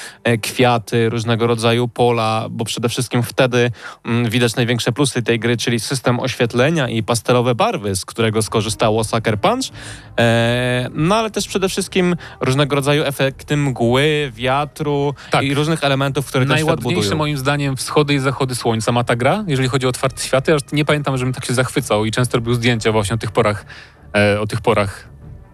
[0.41, 3.71] kwiaty, różnego rodzaju pola, bo przede wszystkim wtedy
[4.05, 9.03] mm, widać największe plusy tej gry, czyli system oświetlenia i pastelowe barwy, z którego skorzystało
[9.03, 9.65] Sucker Punch.
[10.19, 15.43] E, no ale też przede wszystkim różnego rodzaju efekty mgły, wiatru Tak.
[15.43, 17.17] i różnych elementów, które ten świat Najładniejsze budują.
[17.17, 20.53] moim zdaniem wschody i zachody słońca ma ta gra, jeżeli chodzi o otwarte światy.
[20.53, 23.65] Aż nie pamiętam, żebym tak się zachwycał i często robił zdjęcia właśnie o tych porach,
[24.15, 25.07] e, o tych porach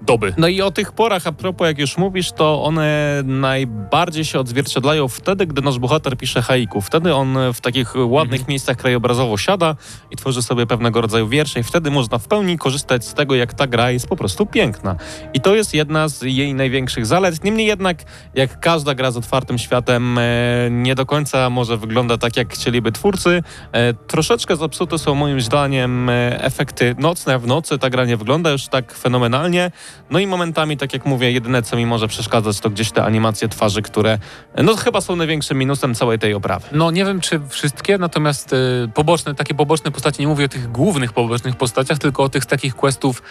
[0.05, 0.33] doby.
[0.37, 5.07] No i o tych porach, a propos, jak już mówisz, to one najbardziej się odzwierciedlają
[5.07, 6.81] wtedy, gdy nasz bohater pisze haiku.
[6.81, 8.49] Wtedy on w takich ładnych Mhm.
[8.49, 9.75] miejscach krajobrazowo siada
[10.11, 13.53] i tworzy sobie pewnego rodzaju wiersze i wtedy można w pełni korzystać z tego, jak
[13.53, 14.95] ta gra jest po prostu piękna.
[15.33, 17.43] I to jest jedna z jej największych zalet.
[17.43, 17.97] Niemniej jednak,
[18.35, 20.23] jak każda gra z otwartym światem, e,
[20.71, 23.43] nie do końca może wygląda tak, jak chcieliby twórcy.
[23.71, 27.39] E, troszeczkę zepsute są moim zdaniem e, efekty nocne.
[27.39, 29.71] W nocy ta gra nie wygląda już tak fenomenalnie.
[30.09, 33.47] No i momentami, tak jak mówię, jedyne co mi może przeszkadzać to gdzieś te animacje
[33.47, 34.17] twarzy, które
[34.63, 36.67] no chyba są największym minusem całej tej oprawy.
[36.71, 38.57] No nie wiem, czy wszystkie, natomiast e,
[38.93, 42.75] poboczne, takie poboczne postacie, nie mówię o tych głównych pobocznych postaciach, tylko o tych takich
[42.75, 43.21] questów,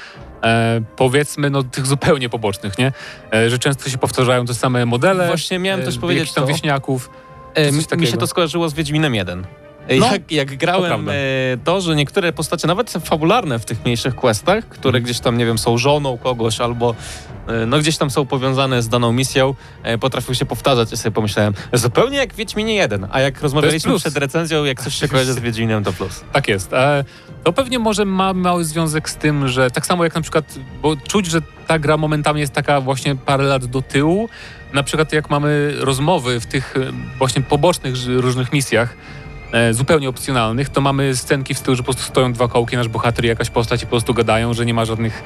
[0.45, 2.93] e, powiedzmy, no tych zupełnie pobocznych, nie?
[3.35, 5.27] E, że często się powtarzają te same modele.
[5.27, 6.49] Właśnie miałem e, też powiedzieć jakichś tam to.
[6.49, 7.11] wieśniaków.
[7.55, 8.11] E, mi- mi takiego.
[8.11, 9.47] się to skojarzyło z Wiedźminem 1.
[10.01, 11.13] No, jak, jak grałem prawda.
[11.13, 11.17] e,
[11.65, 15.05] to, że niektóre postacie, nawet fabularne w tych mniejszych questach, które Mhm.
[15.05, 16.95] gdzieś tam, nie wiem, są żoną kogoś albo
[17.49, 20.91] e, no gdzieś tam są powiązane z daną misją, e, potrafią się powtarzać.
[20.91, 25.09] Ja sobie pomyślałem, zupełnie jak Wiedźminie 1, a jak rozmawialiśmy przed recenzją, jak coś się
[25.09, 26.25] kojarzy z Wiedźminem, to plus.
[26.33, 26.73] Tak jest.
[26.73, 27.05] E,
[27.45, 30.97] to pewnie może ma mały związek z tym, że tak samo jak na przykład, bo
[30.97, 34.29] czuć, że ta gra momentami jest taka właśnie parę lat do tyłu.
[34.73, 36.75] Na przykład jak mamy rozmowy w tych
[37.19, 38.95] właśnie pobocznych różnych misjach,
[39.71, 43.25] zupełnie opcjonalnych, to mamy scenki w stylu, że po prostu stoją dwa kołki, nasz bohater
[43.25, 45.23] i jakaś postać i po prostu gadają, że nie ma żadnych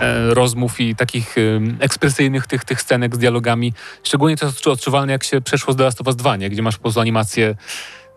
[0.00, 1.40] e, rozmów i takich e,
[1.80, 3.72] ekspresyjnych tych, tych scenek z dialogami.
[4.02, 6.50] Szczególnie to jest odczuwalne, jak się przeszło z The Last of Us 2, nie?
[6.50, 7.54] gdzie masz po prostu animację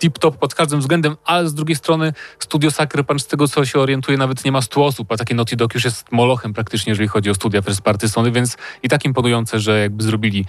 [0.04, 3.80] tip-top pod każdym względem, ale z drugiej strony studio Sucker Punch, z tego co się
[3.80, 7.08] orientuje, nawet nie ma 100 osób, a takie Naughty Dog już jest molochem praktycznie, jeżeli
[7.08, 10.46] chodzi o studia first party Sony, więc i tak imponujące, że jakby zrobili e,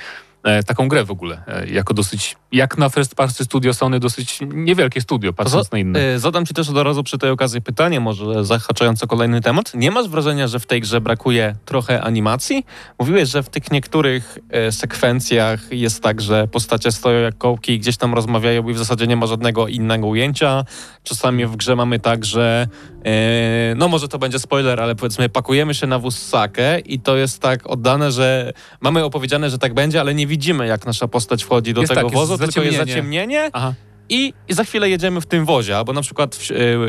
[0.66, 1.42] taką grę w ogóle.
[1.46, 6.00] E, jako dosyć, jak na First Party Studio Sony, dosyć niewielkie studio, patrząc na inne.
[6.00, 9.74] e, Zadam ci też od razu przy tej okazji pytanie, może zahaczające kolejny temat.
[9.74, 12.66] Nie masz wrażenia, że w tej grze brakuje trochę animacji?
[12.98, 17.78] Mówiłeś, że w tych niektórych e, sekwencjach jest tak, że postacie stoją jak kołki i
[17.78, 20.64] gdzieś tam rozmawiają i w zasadzie nie ma żadnego innego ujęcia.
[21.02, 22.66] Czasami w grze mamy tak, że
[23.04, 27.16] e, no może to będzie spoiler, ale powiedzmy pakujemy się na wóz sakę i to
[27.16, 30.33] jest tak oddane, że mamy opowiedziane, że tak będzie, ale nie widzimy
[30.66, 33.50] jak nasza postać wchodzi do Jest tego tak, wozu, tylko jest zaciemnienie.
[33.52, 33.74] Aha.
[34.08, 36.38] i, I za chwilę jedziemy w tym wozie, albo na przykład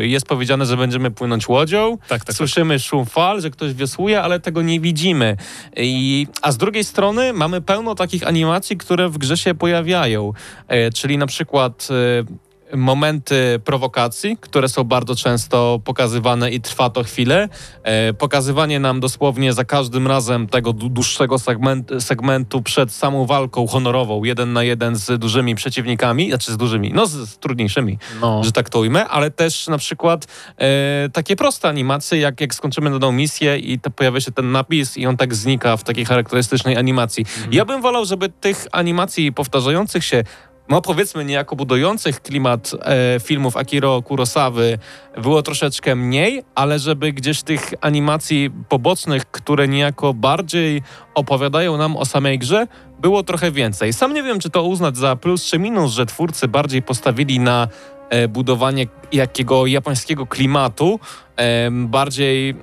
[0.01, 2.36] y, jest powiedziane, że będziemy płynąć łodzią, Tak, tak, tak.
[2.36, 5.38] słyszymy szum fal, że ktoś wiosłuje, ale tego nie widzimy.
[5.77, 10.34] I, a z drugiej strony mamy pełno takich animacji, które w grze się pojawiają,
[10.67, 11.88] e, czyli na przykład...
[12.31, 17.49] E, Momenty prowokacji, które są bardzo często pokazywane i trwa to chwilę.
[17.84, 23.67] E, pokazywanie nam dosłownie za każdym razem tego dłu- dłuższego segment, segmentu przed samą walką
[23.67, 28.43] honorową, jeden na jeden z dużymi przeciwnikami, znaczy z dużymi, no z, z trudniejszymi, No.
[28.43, 32.91] że tak to ujmę, ale też na przykład e, takie proste animacje, jak, jak skończymy
[32.91, 37.25] daną misję i pojawia się ten napis i on tak znika w takiej charakterystycznej animacji.
[37.51, 40.23] Ja bym wolał, żeby tych animacji powtarzających się
[40.69, 44.80] no powiedzmy niejako budujących klimat e, filmów Akiro Kurosawy
[45.21, 50.82] było troszeczkę mniej, ale żeby gdzieś tych animacji pobocznych, które niejako bardziej
[51.15, 52.67] opowiadają nam o samej grze,
[52.99, 53.93] było trochę więcej.
[53.93, 57.67] Sam nie wiem, czy to uznać za plus czy minus, że twórcy bardziej postawili na
[58.10, 60.99] e, budowanie jakiego japońskiego klimatu,
[61.38, 62.56] e, bardziej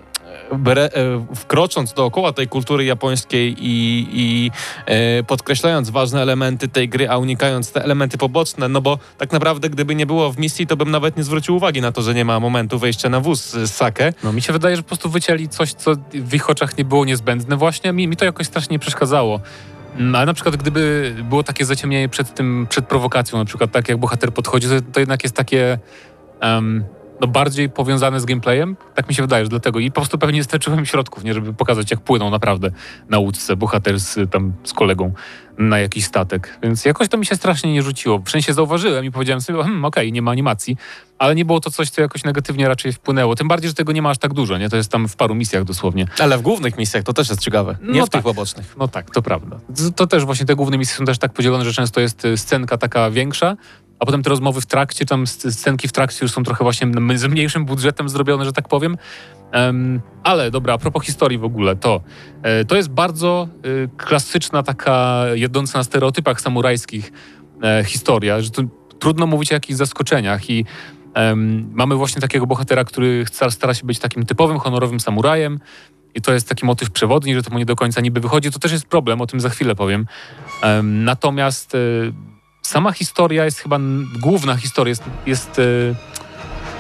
[0.59, 0.91] bre,
[1.35, 4.51] wkrocząc dookoła tej kultury japońskiej i, i
[4.87, 9.71] e, podkreślając ważne elementy tej gry, a unikając te elementy poboczne, no bo tak naprawdę
[9.71, 12.25] gdyby nie było w misji, to bym nawet nie zwrócił uwagi na to, że nie
[12.25, 14.13] ma momentu wejścia na wóz z Sake.
[14.25, 17.05] No mi się wydaje, że po prostu wycięli coś, co w ich oczach nie było
[17.05, 17.93] niezbędne właśnie.
[17.93, 19.41] Mi, mi to jakoś strasznie przeszkadzało.
[19.97, 23.89] Mm, Ale na przykład gdyby było takie zaciemnienie przed tym, przed prowokacją, na przykład tak
[23.89, 25.79] jak bohater podchodzi, to, to jednak jest takie
[26.41, 26.85] em,
[27.21, 28.77] no bardziej powiązane z gameplayem.
[28.95, 29.79] Tak mi się wydaje, że dlatego.
[29.79, 32.71] I po prostu pewnie nie starczyło mi środków, nie, żeby pokazać jak płyną naprawdę
[33.09, 35.13] na łódce bohater z, tam, z kolegą
[35.59, 36.59] na jakiś statek.
[36.63, 38.19] Więc jakoś to mi się strasznie nie rzuciło.
[38.19, 40.77] W sensie zauważyłem i powiedziałem sobie, hmm, okej, nie ma animacji,
[41.19, 43.35] ale nie było to coś, co jakoś negatywnie raczej wpłynęło.
[43.35, 44.69] Tym bardziej, że tego nie ma aż tak dużo, nie?
[44.69, 46.07] To jest tam w paru misjach dosłownie.
[46.19, 48.23] Ale w głównych misjach to też jest ciekawe, nie No w tych tak.
[48.23, 48.75] pobocznych.
[48.79, 49.61] No tak, to prawda.
[49.77, 52.37] To, to też właśnie te główne misje są też tak podzielone, że często jest y,
[52.37, 53.57] scenka taka większa,
[54.03, 56.87] a potem te rozmowy w trakcie, tam sc- scenki w trakcie już są trochę właśnie
[57.15, 58.97] z mniejszym budżetem zrobione, że tak powiem.
[59.53, 62.01] Em, ale dobra, a propos historii w ogóle, to,
[62.43, 67.13] e, to jest bardzo y, klasyczna taka jedąca na stereotypach samurajskich
[67.63, 68.51] e, historia, że
[68.99, 70.65] trudno mówić o jakichś zaskoczeniach i
[71.73, 75.61] mamy właśnie takiego bohatera, który stara się być takim typowym, honorowym samurajem
[76.15, 78.51] i to jest taki motyw przewodni, że to mu nie do końca niby wychodzi.
[78.51, 80.07] To też jest problem, o tym za chwilę powiem.
[80.63, 81.79] Em, natomiast e,
[82.63, 83.79] sama historia jest chyba,
[84.21, 85.63] główna historia jest, jest e,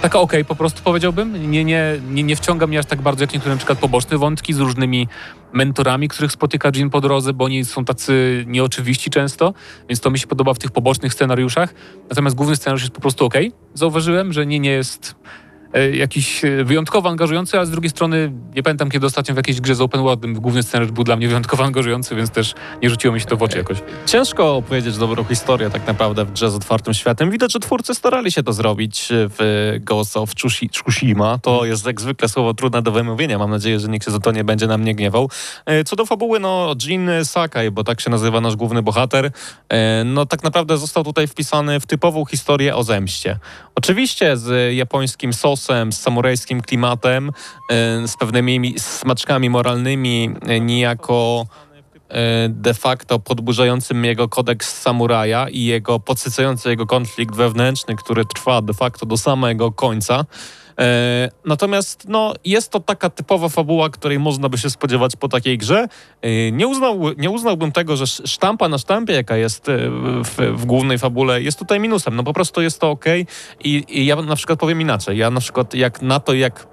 [0.03, 1.51] taka okej po prostu powiedziałbym.
[1.51, 4.53] Nie, nie, nie, nie wciąga mnie aż tak bardzo jak niektóre na przykład poboczne wątki
[4.53, 5.09] z różnymi
[5.53, 9.55] mentorami, których spotyka Jin po drodze, bo oni są tacy nieoczywiści często,
[9.89, 11.75] więc to mi się podoba w tych pobocznych scenariuszach.
[12.11, 13.53] Natomiast główny scenariusz jest po prostu okej.
[13.75, 15.15] Zauważyłem, że nie, nie jest
[15.93, 19.75] jakiś e, wyjątkowo angażujący, ale z drugiej strony nie pamiętam, kiedy ostatnio w jakiejś grze
[19.75, 23.21] z open worldem główny scenariusz był dla mnie wyjątkowo angażujący, więc też nie rzuciło mi
[23.21, 23.79] się to w oczy jakoś.
[24.07, 27.31] Ciężko opowiedzieć dobrą historię tak naprawdę w grze z otwartym światem.
[27.31, 31.39] Widać, że twórcy starali się to zrobić w Ghost of Tsushi- Tsushima.
[31.39, 33.39] To jest jak zwykle słowo trudne do wymówienia.
[33.39, 35.31] Mam nadzieję, że nikt się za to nie będzie na mnie gniewał.
[35.67, 39.31] E, Co do fabuły, no Jin Sakai, bo tak się nazywa nasz główny bohater,
[39.69, 43.39] e, no tak naprawdę został tutaj wpisany w typową historię o zemście.
[43.75, 45.33] Oczywiście z japońskim
[45.91, 47.31] z samurajskim klimatem,
[47.71, 51.47] e, z pewnymi smaczkami moralnymi, e, niejako
[52.09, 58.63] e, de facto podburzającym jego kodeks samuraja i jego podsycający jego konflikt wewnętrzny, który trwa
[58.63, 60.25] de facto do samego końca.
[60.81, 65.59] E, natomiast no, jest to taka typowa fabuła, której można by się spodziewać po takiej
[65.59, 65.89] grze.
[66.23, 69.77] E, nie, uznał, nie uznałbym tego, że sz- sztampa na sztampie, jaka jest e,
[70.25, 72.17] w, w głównej fabule, jest tutaj minusem.
[72.17, 73.05] No po prostu jest to ok.
[73.65, 75.19] I, I ja na przykład powiem inaczej.
[75.19, 76.67] Ja na przykład jak na to, jak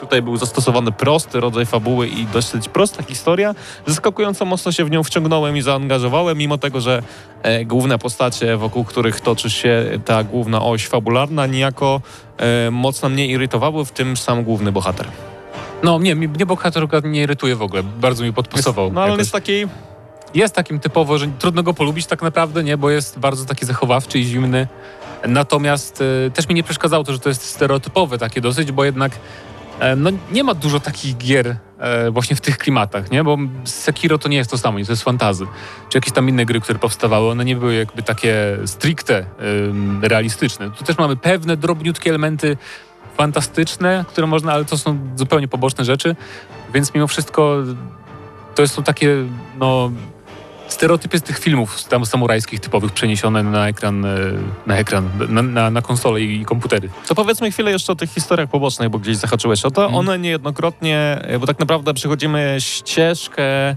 [0.00, 3.54] tutaj był zastosowany prosty rodzaj fabuły i dosyć prosta historia,
[3.86, 7.02] zaskakująco mocno się w nią wciągnąłem i zaangażowałem, mimo tego, że
[7.42, 12.00] e, główne postacie, wokół których toczy się ta główna oś fabularna, niejako
[12.36, 15.06] e, mocno mnie irytowały, w tym sam główny bohater.
[15.82, 18.92] No nie, mnie bohater nie irytuje w ogóle, bardzo mi podpasował.
[18.92, 19.66] No ale on jest taki...
[20.34, 24.18] jest takim typowo, że trudno go polubić tak naprawdę, nie, bo jest bardzo taki zachowawczy
[24.18, 24.68] i zimny.
[25.28, 29.12] Natomiast y, też mi nie przeszkadzało to, że to jest stereotypowe takie dosyć, bo jednak
[29.96, 33.24] No nie ma dużo takich gier e, właśnie w tych klimatach, nie?
[33.24, 34.84] Bo Sekiro to nie jest to samo, nie?
[34.84, 35.46] to jest fantazy.
[35.88, 39.24] Czy jakieś tam inne gry, które powstawały, one nie były jakby takie stricte
[40.02, 40.70] realistyczne.
[40.70, 42.56] Tu też mamy pewne drobniutkie elementy
[43.16, 46.16] fantastyczne, które można, ale to są zupełnie poboczne rzeczy,
[46.74, 47.56] więc mimo wszystko
[48.54, 49.16] to są takie,
[49.58, 49.90] no
[50.72, 54.08] stereotypy z tych filmów tam samurajskich typowych przeniesione na ekran, e,
[54.66, 56.88] na ekran, na, na, na konsole i komputery.
[57.08, 59.84] To powiedzmy chwilę jeszcze o tych historiach pobocznych, bo gdzieś zahaczyłeś o to.
[59.84, 59.98] Mhm.
[59.98, 63.76] One niejednokrotnie, e, bo tak naprawdę przechodzimy ścieżkę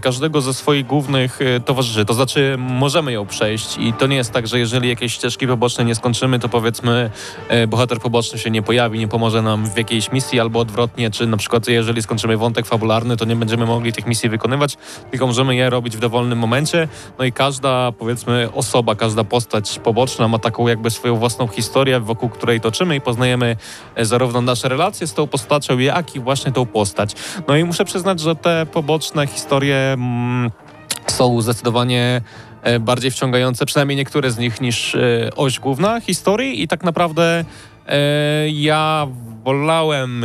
[0.00, 2.04] każdego ze swoich głównych e, towarzyszy.
[2.04, 5.84] To znaczy możemy ją przejść i to nie jest tak, że jeżeli jakieś ścieżki poboczne
[5.84, 7.10] nie skończymy, to powiedzmy
[7.48, 11.26] e, bohater poboczny się nie pojawi, nie pomoże nam w jakiejś misji albo odwrotnie, czy
[11.26, 14.76] na przykład jeżeli skończymy wątek fabularny, to nie będziemy mogli tych misji wykonywać,
[15.10, 16.88] tylko możemy je robić w dowolnym momencie.
[17.18, 22.28] No i każda powiedzmy osoba, każda postać poboczna ma taką jakby swoją własną historię, wokół
[22.28, 23.56] której toczymy i poznajemy
[23.94, 27.14] e, zarówno nasze relacje z tą postacią, jak i właśnie tą postać.
[27.48, 30.50] No i muszę przyznać, że te poboczne historie mm,
[31.06, 32.20] są zdecydowanie
[32.62, 36.62] e, bardziej wciągające, przynajmniej niektóre z nich, niż e, oś główna historii.
[36.62, 37.44] I tak naprawdę
[37.86, 39.06] e, ja
[39.44, 40.24] wolałem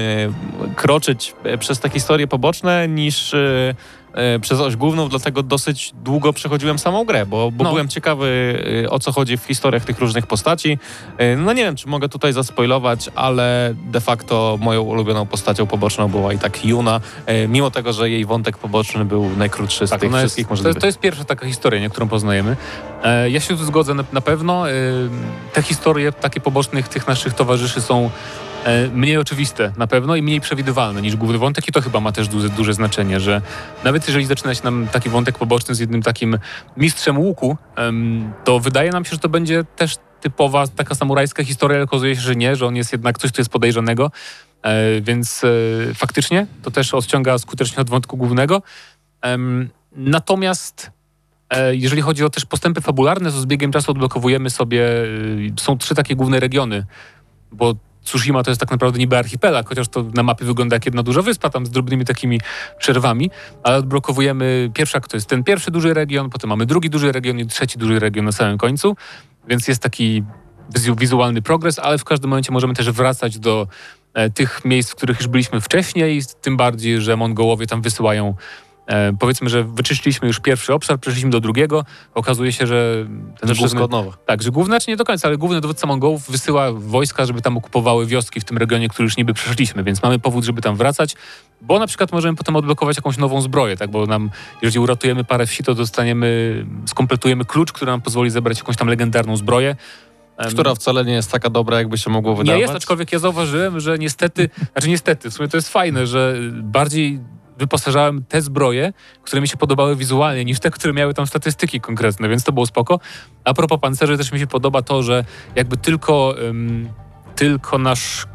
[0.75, 3.35] kroczyć przez te historie poboczne niż
[4.41, 7.69] przez oś główną, dlatego dosyć długo przechodziłem samą grę, bo, bo No.
[7.69, 8.27] byłem ciekawy
[8.85, 10.79] e, o co chodzi w historiach tych różnych postaci.
[11.17, 16.07] E, No nie wiem, czy mogę tutaj zaspoilować, ale de facto moją ulubioną postacią poboczną
[16.07, 20.03] była i tak Yuna, e, mimo tego, że jej wątek poboczny był najkrótszy z tych
[20.03, 20.75] ona wszystkich jest, to, możliwych.
[20.75, 22.55] jest, to jest pierwsza taka historia, nie, którą poznajemy.
[23.03, 24.69] E, ja się tu zgodzę na, na pewno.
[24.69, 24.73] E,
[25.53, 28.09] te historie takie pobocznych tych naszych towarzyszy są e,
[28.93, 32.27] mniej oczywiste na pewno i mniej przewidywalne niż główny wątek i to chyba ma też
[32.27, 33.41] duże, duże znaczenie, że
[33.83, 36.37] nawet jeżeli zaczyna się nam taki wątek poboczny z jednym takim
[36.77, 37.57] mistrzem łuku,
[38.43, 42.21] to wydaje nam się, że to będzie też typowa taka samurajska historia, ale okazuje się,
[42.21, 44.11] że nie, że on jest jednak coś, co jest podejrzanego,
[44.61, 48.61] e, więc e, faktycznie to też odciąga skutecznie od wątku głównego.
[49.91, 50.91] Natomiast
[51.49, 55.77] e, jeżeli chodzi o też postępy fabularne, to z biegiem czasu odblokowujemy sobie, y, są
[55.77, 56.85] trzy takie główne regiony,
[57.51, 57.75] bo
[58.07, 61.21] Tsushima to jest tak naprawdę niby archipelag, chociaż to na mapie wygląda jak jedna duża
[61.21, 62.41] wyspa, tam z drobnymi takimi
[62.77, 63.31] przerwami,
[63.63, 67.45] ale odblokowujemy pierwsza, to jest ten pierwszy duży region, potem mamy drugi duży region i
[67.45, 68.95] trzeci duży region na samym końcu,
[69.47, 70.23] więc jest taki
[70.75, 73.67] wizu- wizualny progres, ale w każdym momencie możemy też wracać do
[74.13, 78.35] e, tych miejsc, w których już byliśmy wcześniej, tym bardziej, że Mongołowie tam wysyłają
[78.87, 81.85] E, powiedzmy, że wyczyściliśmy już pierwszy obszar, przeszliśmy do drugiego.
[82.13, 83.05] Okazuje się, że
[83.39, 84.17] ten To wszystko główny, od nowa.
[84.25, 87.57] tak, że główny, znaczy nie do końca, ale główny dowódca Mongołów wysyła wojska, żeby tam
[87.57, 91.15] okupowały wioski w tym regionie, który już niby przeszliśmy, więc mamy powód, żeby tam wracać,
[91.61, 94.29] bo na przykład możemy potem odblokować jakąś nową zbroję, tak, bo nam,
[94.61, 99.37] jeżeli uratujemy parę wsi, to dostaniemy, skompletujemy klucz, który nam pozwoli zebrać jakąś tam legendarną
[99.37, 99.75] zbroję.
[100.49, 102.55] Która wcale nie jest taka dobra, jakby się mogło wydawać.
[102.55, 106.35] nie jest, aczkolwiek ja zauważyłem, że niestety, znaczy niestety, w sumie to jest fajne, że
[106.53, 107.19] bardziej
[107.59, 108.93] wyposażałem te zbroje,
[109.23, 112.65] które mi się podobały wizualnie, niż te, które miały tam statystyki konkretne, więc to było
[112.65, 112.99] spoko.
[113.43, 116.89] A propos pancerzy, też mi się podoba to, że jakby tylko, ym,
[117.35, 118.27] tylko nasz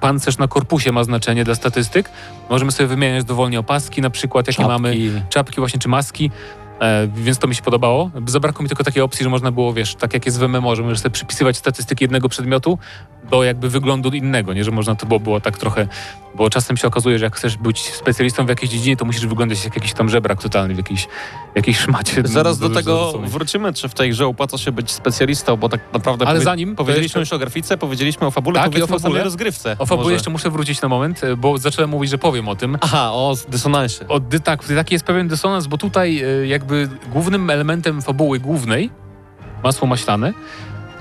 [0.00, 2.10] pancerz na korpusie ma znaczenie dla statystyk.
[2.50, 4.72] Możemy sobie wymieniać dowolnie opaski, na przykład jakie Czapki.
[4.72, 6.30] mamy czapki właśnie, czy maski.
[6.82, 8.10] E, więc to mi się podobało.
[8.26, 10.82] Zabrakło mi tylko takiej opcji, że można było, wiesz, tak jak jest w MMO, że
[10.82, 12.78] możesz sobie przypisywać statystyki jednego przedmiotu
[13.30, 14.64] do jakby wyglądu innego, nie?
[14.64, 15.86] Że można to było, było tak trochę,
[16.34, 19.64] bo czasem się okazuje, że jak chcesz być specjalistą w jakiejś dziedzinie, to musisz wyglądać
[19.64, 21.08] jak jakiś tam żebrak totalny w jakiejś,
[21.54, 22.22] jakiejś szmacie.
[22.28, 25.80] Zaraz do do- tego wrócimy, czy w tej grze opłaca się być specjalistą, bo tak
[25.92, 28.72] naprawdę Ale powie- zanim, powiedzieliśmy jeszcze- już o grafice, powiedzieliśmy o fabule, Tak, i o
[28.72, 29.12] powiedzmy o fabule.
[29.12, 29.76] samej rozgrywce.
[29.78, 30.14] O fabule może.
[30.14, 32.78] jeszcze muszę wrócić na moment, e, bo zacząłem mówić, że powiem o tym.
[32.80, 34.08] Aha, o dysonansie.
[34.08, 38.90] O, tak, taki jest pewien dysonans, bo tutaj e, jakby głównym elementem fabuły głównej,
[39.64, 40.32] masło maślane,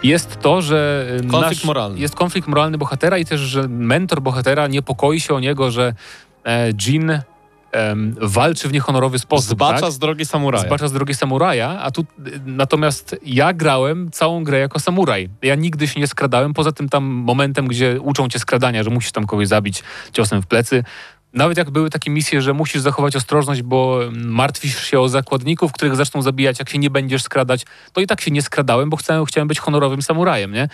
[0.04, 2.00] jest to, że e, Konflikt nasz, moralny.
[2.00, 5.94] jest konflikt moralny bohatera i też, że mentor bohatera niepokoi się o niego, że
[6.46, 7.12] e, Jin
[7.72, 9.50] em, walczy w niehonorowy sposób.
[9.50, 9.92] Zbacza tak?
[9.92, 10.66] z drogi samuraja.
[10.66, 12.06] Zbacza z drogi samuraja, a tu y,
[12.46, 15.30] natomiast ja grałem całą grę jako samuraj.
[15.42, 19.12] Ja nigdy się nie skradałem, poza tym tam momentem, gdzie uczą cię skradania, że musisz
[19.12, 20.84] tam kogoś zabić ciosem w plecy.
[21.34, 25.96] Nawet jak były takie misje, że musisz zachować ostrożność, bo martwisz się o zakładników, których
[25.96, 29.26] zaczną zabijać, jak się nie będziesz skradać, to i tak się nie skradałem, bo chciałem,
[29.26, 30.70] chciałem być honorowym samurajem, nie?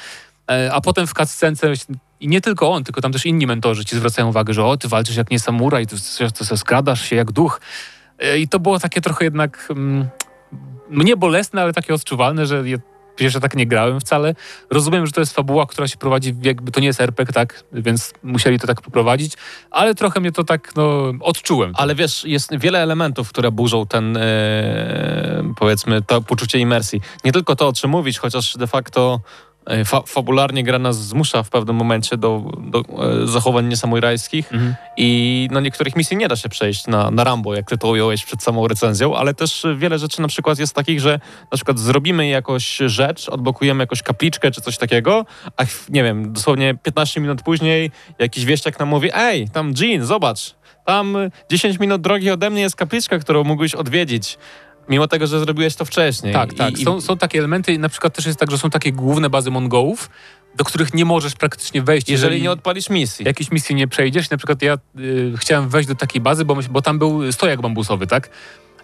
[0.52, 1.74] E, A potem w cutscence,
[2.20, 4.88] i nie tylko on, tylko tam też inni mentorzy ci zwracają uwagę, że o, ty
[4.88, 7.62] walczysz jak nie samuraj, ty, ty, ty skradasz się jak duch.
[8.20, 10.10] E, I to było takie trochę jednak mm,
[10.90, 12.64] mnie bolesne, ale takie odczuwalne, że
[13.18, 14.36] przecież ja tak nie grałem wcale.
[14.70, 18.14] Rozumiem, że to jest fabuła, która się prowadzi, jakby to nie jest RPG, tak, więc
[18.24, 19.34] musieli to tak poprowadzić,
[19.72, 21.74] ale trochę mnie to tak, no, odczułem.
[21.76, 27.02] Ale wiesz, jest wiele elementów, które burzą ten, e, powiedzmy, to poczucie imersji.
[27.24, 29.22] Nie tylko to, o czym mówić, chociaż de facto
[29.86, 34.76] fa fabularnie gra nas zmusza w pewnym momencie do, do e, zachowań niesamojrajskich Mhm.
[34.98, 38.26] i no, niektórych misji nie da się przejść na, na Rambo, jak ty to ująłeś
[38.26, 41.20] przed samą recenzją, ale też e, wiele rzeczy na przykład jest takich, że
[41.52, 45.26] na przykład zrobimy jakoś rzecz, odblokujemy jakąś kapliczkę czy coś takiego,
[45.58, 50.56] a nie wiem, dosłownie 15 minut później jakiś wieściak nam mówi, ej, tam Jean, zobacz,
[50.86, 54.38] tam y, 10 minut drogi ode mnie jest kapliczka, którą mógłbyś odwiedzić.
[54.90, 56.34] Mimo tego, że zrobiłeś to wcześniej.
[56.34, 56.80] Tak, I- tak.
[56.80, 59.52] i- Są, są takie elementy, na przykład też jest tak, że są takie główne bazy
[59.52, 60.10] Mongołów,
[60.56, 63.26] do których nie możesz praktycznie wejść, jeżeli nie odpalisz misji.
[63.26, 64.30] jakiejś misji nie przejdziesz.
[64.30, 68.08] Na przykład ja y, chciałem wejść do takiej bazy, bo, bo tam był stojak bambusowy,
[68.08, 68.30] tak?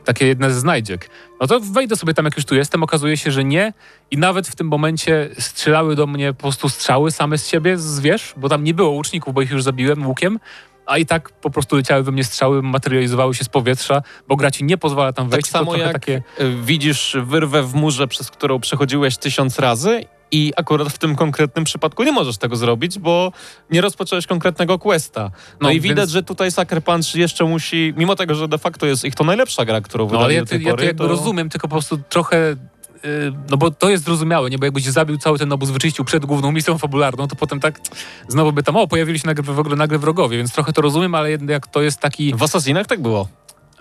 [0.05, 1.09] Takie jedne z znajdziek.
[1.41, 2.83] No to wejdę sobie tam, jak już tu jestem.
[2.83, 3.73] Okazuje się, że nie.
[4.11, 7.99] I nawet w tym momencie strzelały do mnie po prostu strzały same z siebie, z
[7.99, 10.39] wież, bo tam nie było łuczników, bo ich już zabiłem łukiem.
[10.85, 14.51] A i tak po prostu leciały we mnie strzały, materializowały się z powietrza, bo gra
[14.51, 15.51] ci nie pozwala tam Tak wejść.
[15.51, 16.21] to samo jak takie...
[16.39, 21.65] y, widzisz wyrwę w murze, przez którą przechodziłeś tysiąc razy i akurat w tym konkretnym
[21.65, 23.31] przypadku nie możesz tego zrobić, bo
[23.71, 25.21] nie rozpocząłeś konkretnego questa.
[25.23, 25.29] No,
[25.61, 28.85] No, i więc- widać, że tutaj Sucker Punch jeszcze musi, mimo tego, że de facto
[28.85, 30.75] jest ich to najlepsza gra, którą No wydali ale ja, do to, tej ja to
[30.75, 32.55] pory, jakby rozumiem, tylko po prostu trochę.
[33.03, 34.57] Yy, No bo to jest zrozumiałe, nie?
[34.57, 37.79] Bo jakbyś zabił cały ten obóz, wyczyścił przed główną misją fabularną, to potem tak
[38.27, 41.15] znowu by tam, o, pojawili się nagle, w ogóle nagle wrogowie, więc trochę to rozumiem,
[41.15, 42.35] ale jednak to jest taki...
[42.35, 43.27] W Assassinach tak było.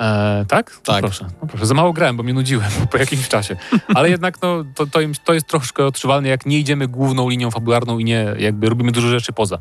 [0.01, 0.73] E, tak?
[0.75, 1.01] No Tak.
[1.01, 1.67] proszę, no proszę.
[1.67, 3.57] Za mało grałem, bo mnie nudziłem po jakimś czasie.
[3.95, 7.51] Ale jednak no, to, to, im- to jest troszkę odczuwalne, jak nie idziemy główną linią
[7.51, 9.59] fabularną i nie jakby robimy dużo rzeczy poza.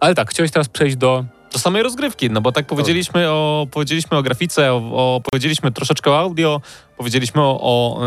[0.00, 1.24] Ale tak, chciałeś teraz przejść do...
[1.52, 6.10] Do samej rozgrywki, no bo tak powiedzieliśmy o, powiedzieliśmy o grafice, o, o, powiedzieliśmy troszeczkę
[6.10, 6.60] o audio,
[7.02, 8.00] powiedzieliśmy o, o,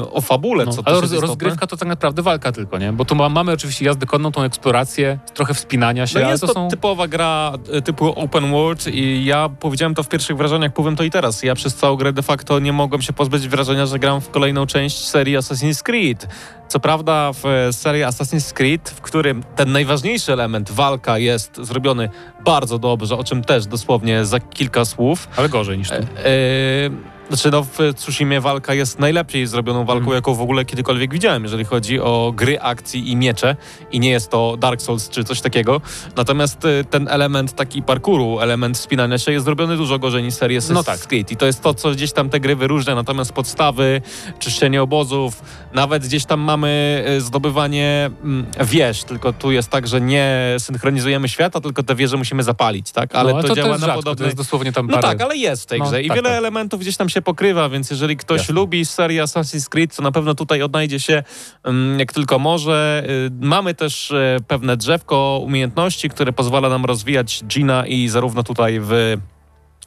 [0.00, 2.92] yy, o fabule, No, co ale roz, rozgrywka to tak naprawdę walka tylko, nie?
[2.92, 6.46] Bo tu ma, mamy oczywiście jazdę konną, tą eksplorację, trochę wspinania się, No jest to,
[6.46, 6.68] to są...
[6.68, 11.04] typowa gra e, typu open world i ja powiedziałem to w pierwszych wrażeniach, powiem to
[11.04, 11.42] i teraz.
[11.42, 14.66] Ja przez całą grę de facto nie mogłem się pozbyć wrażenia, że gram w kolejną
[14.66, 16.28] część serii Assassin's Creed.
[16.68, 22.10] Co prawda w e, serii Assassin's Creed, w którym ten najważniejszy element, walka, jest zrobiony
[22.44, 25.28] bardzo dobrze, o czym też dosłownie za kilka słów.
[25.36, 25.94] Ale gorzej niż tu.
[25.94, 30.14] E, e, znaczy no w Tsushimie walka jest najlepiej zrobioną walką, Mhm.
[30.14, 33.56] jaką w ogóle kiedykolwiek widziałem, jeżeli chodzi o gry akcji i miecze
[33.92, 35.80] i nie jest to Dark Souls czy coś takiego.
[36.16, 40.72] Natomiast e, ten element taki parkouru, element wspinania się jest zrobiony dużo gorzej niż Assassin's
[40.72, 41.00] No tak.
[41.00, 44.02] Creed i to jest to, co gdzieś tam te gry wyróżnia, natomiast podstawy,
[44.38, 50.00] czyszczenie obozów, nawet gdzieś tam mamy e, zdobywanie mm, wież, tylko tu jest tak, że
[50.00, 53.14] nie synchronizujemy świata, tylko te wieże musimy zapalić, tak?
[53.14, 54.26] Ale no, to, to, działa jest na rzadko, to podobnej...
[54.26, 56.38] jest dosłownie tam No tak, ale jest w tej No, grze i tak, wiele tak.
[56.38, 58.54] elementów gdzieś tam się pokrywa, więc jeżeli ktoś Jasne.
[58.54, 61.22] lubi serię Assassin's Creed, to na pewno tutaj odnajdzie się
[61.64, 63.04] mm, jak tylko może.
[63.08, 68.80] Y, Mamy też e, pewne drzewko umiejętności, które pozwala nam rozwijać Gina i zarówno tutaj
[68.82, 69.16] w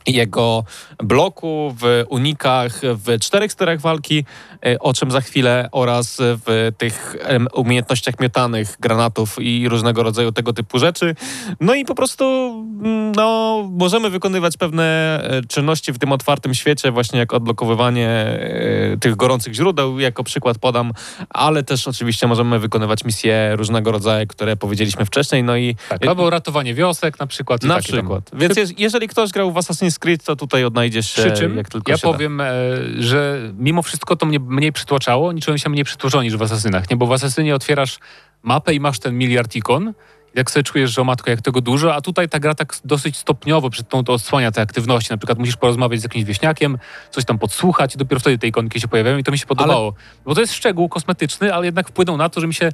[0.07, 0.63] jego
[1.03, 4.25] bloku, w unikach, w czterech sterach walki,
[4.65, 7.15] e, o czym za chwilę, oraz w tych
[7.53, 11.15] umiejętnościach miotanych, granatów i różnego rodzaju tego typu rzeczy.
[11.59, 12.23] No i po prostu
[12.83, 14.83] mm, no, możemy wykonywać pewne
[15.23, 20.57] e, czynności w tym otwartym świecie, właśnie jak odblokowywanie e, tych gorących źródeł, jako przykład
[20.57, 20.91] podam,
[21.29, 26.29] ale też oczywiście możemy wykonywać misje różnego rodzaju, które powiedzieliśmy wcześniej, no i Tak, albo
[26.29, 27.63] ratowanie wiosek na przykład.
[27.63, 27.99] na takie tam.
[27.99, 28.31] przykład.
[28.33, 31.69] Więc je, jeżeli ktoś grał w Assassin's Creed, to tutaj odnajdzie się Przy czym jak
[31.69, 32.13] tylko ja się da.
[32.13, 32.51] powiem, e,
[32.99, 36.89] że mimo wszystko to mnie mniej przytłaczało, nie czułem się mniej przytłoczony niż w Asasynach,
[36.89, 36.97] nie?
[36.97, 37.99] Bo w Asasynie otwierasz
[38.43, 39.93] mapę i masz ten miliard ikon,
[40.35, 43.17] jak sobie czujesz, że o matko, jak tego dużo, a tutaj ta gra tak dosyć
[43.17, 45.11] stopniowo przed tą to odsłania te aktywności.
[45.11, 46.77] Na przykład musisz porozmawiać z jakimś wieśniakiem,
[47.11, 49.93] coś tam podsłuchać i dopiero wtedy te ikonki się pojawiają i to mi się podobało.
[50.25, 52.71] Bo to jest szczegół kosmetyczny, ale jednak wpłynął na to, że mi się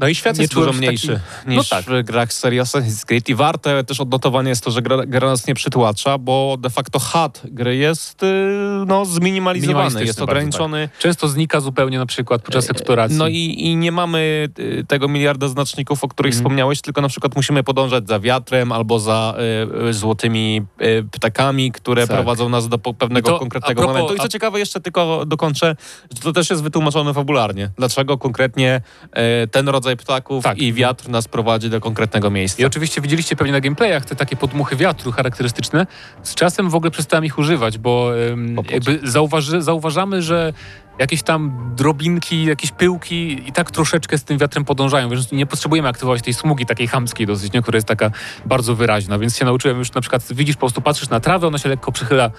[0.00, 1.84] No i świat nie jest dużo mniejszy taki- niż No tak.
[1.84, 5.46] w grach serii Assassin's Creed i warte też odnotowanie jest to, że gra, gra nas
[5.46, 8.26] nie przytłacza, bo de facto HUD gry jest y,
[8.86, 10.88] no, zminimalizowany, jest bardzo, ograniczony.
[10.98, 13.18] często znika zupełnie na przykład podczas eksploracji.
[13.18, 16.40] No i, i nie mamy y, tego miliarda znaczników, o których Mhm.
[16.44, 19.34] wspomniałeś, tylko na przykład musimy podążać za wiatrem albo za
[19.84, 22.16] y, y, złotymi y, ptakami, które Tak.
[22.16, 24.14] prowadzą nas do pewnego to, konkretnego propos- momentu.
[24.14, 25.76] I co a- ciekawe, jeszcze tylko dokończę,
[26.16, 27.70] że to też jest wytłumaczone fabularnie.
[27.78, 28.80] Dlaczego konkretnie
[29.44, 30.58] y, ten rodzaj ptaków Tak.
[30.58, 32.62] i wiatr nas prowadzi do konkretnego miejsca.
[32.62, 35.86] I oczywiście widzieliście pewnie na gameplayach te takie podmuchy wiatru charakterystyczne.
[36.22, 38.10] Z czasem w ogóle przestałem ich używać, bo
[38.66, 38.72] co?
[38.72, 40.52] jakby zauważy, zauważamy, że
[40.98, 45.88] jakieś tam drobinki, jakieś pyłki i tak troszeczkę z tym wiatrem podążają, więc nie potrzebujemy
[45.88, 48.10] aktywować tej smugi takiej chamskiej dosyć, nie, która jest taka
[48.46, 51.58] bardzo wyraźna, więc się nauczyłem już na przykład, widzisz, po prostu patrzysz na trawę, ona
[51.58, 52.30] się lekko przychyla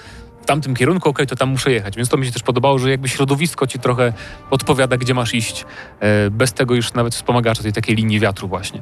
[0.46, 3.10] tamtym kierunku, okej, to tam muszę jechać, więc to mi się też podobało, że jakby
[3.10, 4.14] środowisko ci trochę
[4.50, 5.66] podpowiada, gdzie masz iść,
[6.00, 8.82] e, bez tego już nawet wspomagacza tej takiej linii wiatru właśnie.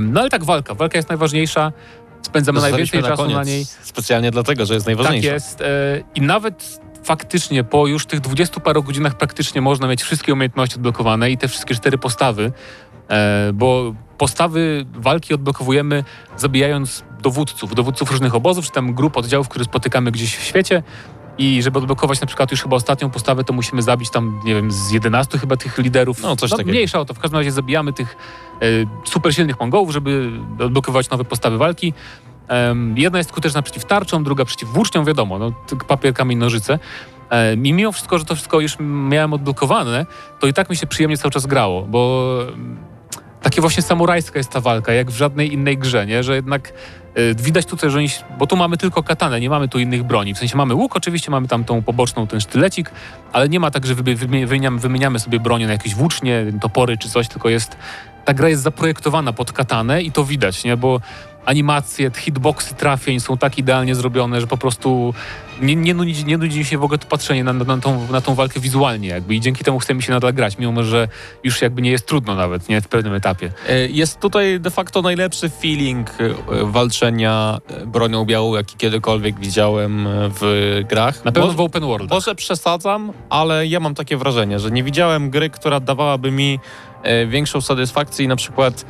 [0.00, 0.74] No ale tak, walka.
[0.74, 1.72] Walka jest najważniejsza.
[2.22, 3.64] Spędzamy najwięcej czasu na niej.
[3.82, 5.28] Specjalnie dlatego, że jest Tak najważniejsze.
[5.32, 5.60] jest.
[5.60, 5.64] e,
[6.14, 11.30] I nawet faktycznie po już tych dwudziestu paru godzinach praktycznie można mieć wszystkie umiejętności odblokowane
[11.30, 12.52] i te wszystkie cztery postawy.
[13.10, 16.04] E, bo postawy walki odblokowujemy
[16.36, 20.82] zabijając dowódców, dowódców różnych obozów, czy tam grup oddziałów, które spotykamy gdzieś w świecie.
[21.38, 24.72] I żeby odblokować na przykład już chyba ostatnią postawę, to musimy zabić tam, nie wiem,
[24.72, 26.22] z 11 chyba tych liderów.
[26.22, 26.70] No, coś takiego.
[26.70, 27.14] Mniejsza o to.
[27.14, 28.16] W każdym razie zabijamy tych
[28.62, 28.66] e,
[29.04, 31.92] super silnych Mongołów, żeby odblokować nowe postawy walki.
[32.96, 35.52] Jedna jest skuteczna przeciw tarczom, druga przeciw włóczniom, wiadomo, no,
[35.88, 36.78] papier, kamień, nożyce.
[37.30, 40.06] E, I mimo wszystko, że to wszystko już miałem odblokowane,
[40.40, 42.36] to i tak mi się przyjemnie cały czas grało, bo
[43.42, 46.22] takie właśnie samurajska jest ta walka, jak w żadnej innej grze, nie?
[46.22, 46.72] że jednak
[47.36, 48.08] widać tutaj, że oni,
[48.38, 50.34] bo tu mamy tylko katanę, nie mamy tu innych broni.
[50.34, 52.90] W sensie mamy łuk, oczywiście mamy tam tą poboczną, ten sztylecik,
[53.32, 56.98] ale nie ma tak, że wymi- wymi- wymieniamy, wymieniamy sobie bronię na jakieś włócznie, topory
[56.98, 57.76] czy coś, tylko jest,
[58.24, 60.76] ta gra jest zaprojektowana pod katanę i to widać, nie?
[60.76, 61.00] bo
[61.44, 65.14] animacje, hitboxy trafień są tak idealnie zrobione, że po prostu
[65.62, 68.20] nie, nie, nudzi, nie nudzi mi się w ogóle to patrzenie na, na, tą, na
[68.20, 71.08] tą walkę wizualnie jakby i dzięki temu chce mi się nadal grać, mimo że
[71.44, 72.80] już jakby nie jest trudno nawet, nie?
[72.80, 73.52] W pewnym etapie.
[73.68, 76.14] E, Jest tutaj de facto najlepszy feeling e,
[76.64, 81.24] walczenia e, bronią białą, jaki kiedykolwiek widziałem w grach.
[81.24, 82.10] Na pewno Może- w open world.
[82.10, 86.58] Może przesadzam, ale ja mam takie wrażenie, że nie widziałem gry, która dawałaby mi
[87.28, 88.84] większą satysfakcję i na przykład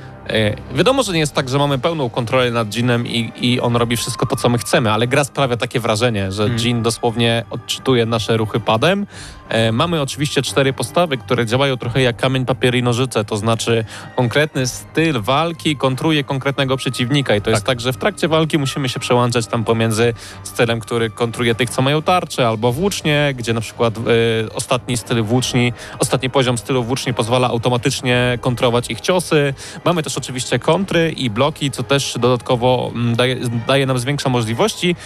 [0.74, 3.96] wiadomo, że nie jest tak, że mamy pełną kontrolę nad Jeanem i, i on robi
[3.96, 6.58] wszystko to, co my chcemy, ale gra sprawia takie wrażenie, że Mm.
[6.64, 9.06] Jean dosłownie odczytuje nasze ruchy padem.
[9.48, 13.84] E, mamy oczywiście cztery postawy, które działają trochę jak kamień, papier i nożyce, to znaczy
[14.16, 18.88] konkretny styl walki kontruje konkretnego przeciwnika i to jest tak, że w trakcie walki musimy
[18.88, 23.60] się przełączać tam pomiędzy stylem, który kontruje tych, co mają tarczę, albo włócznie, gdzie na
[23.60, 24.00] przykład e,
[24.54, 29.54] ostatni styl włóczni, ostatni poziom stylu włóczni pozwala automatycznie kontrować ich ciosy.
[29.84, 34.96] Mamy też oczywiście kontry i bloki, co też dodatkowo mm, daje, daje nam zwiększa możliwości.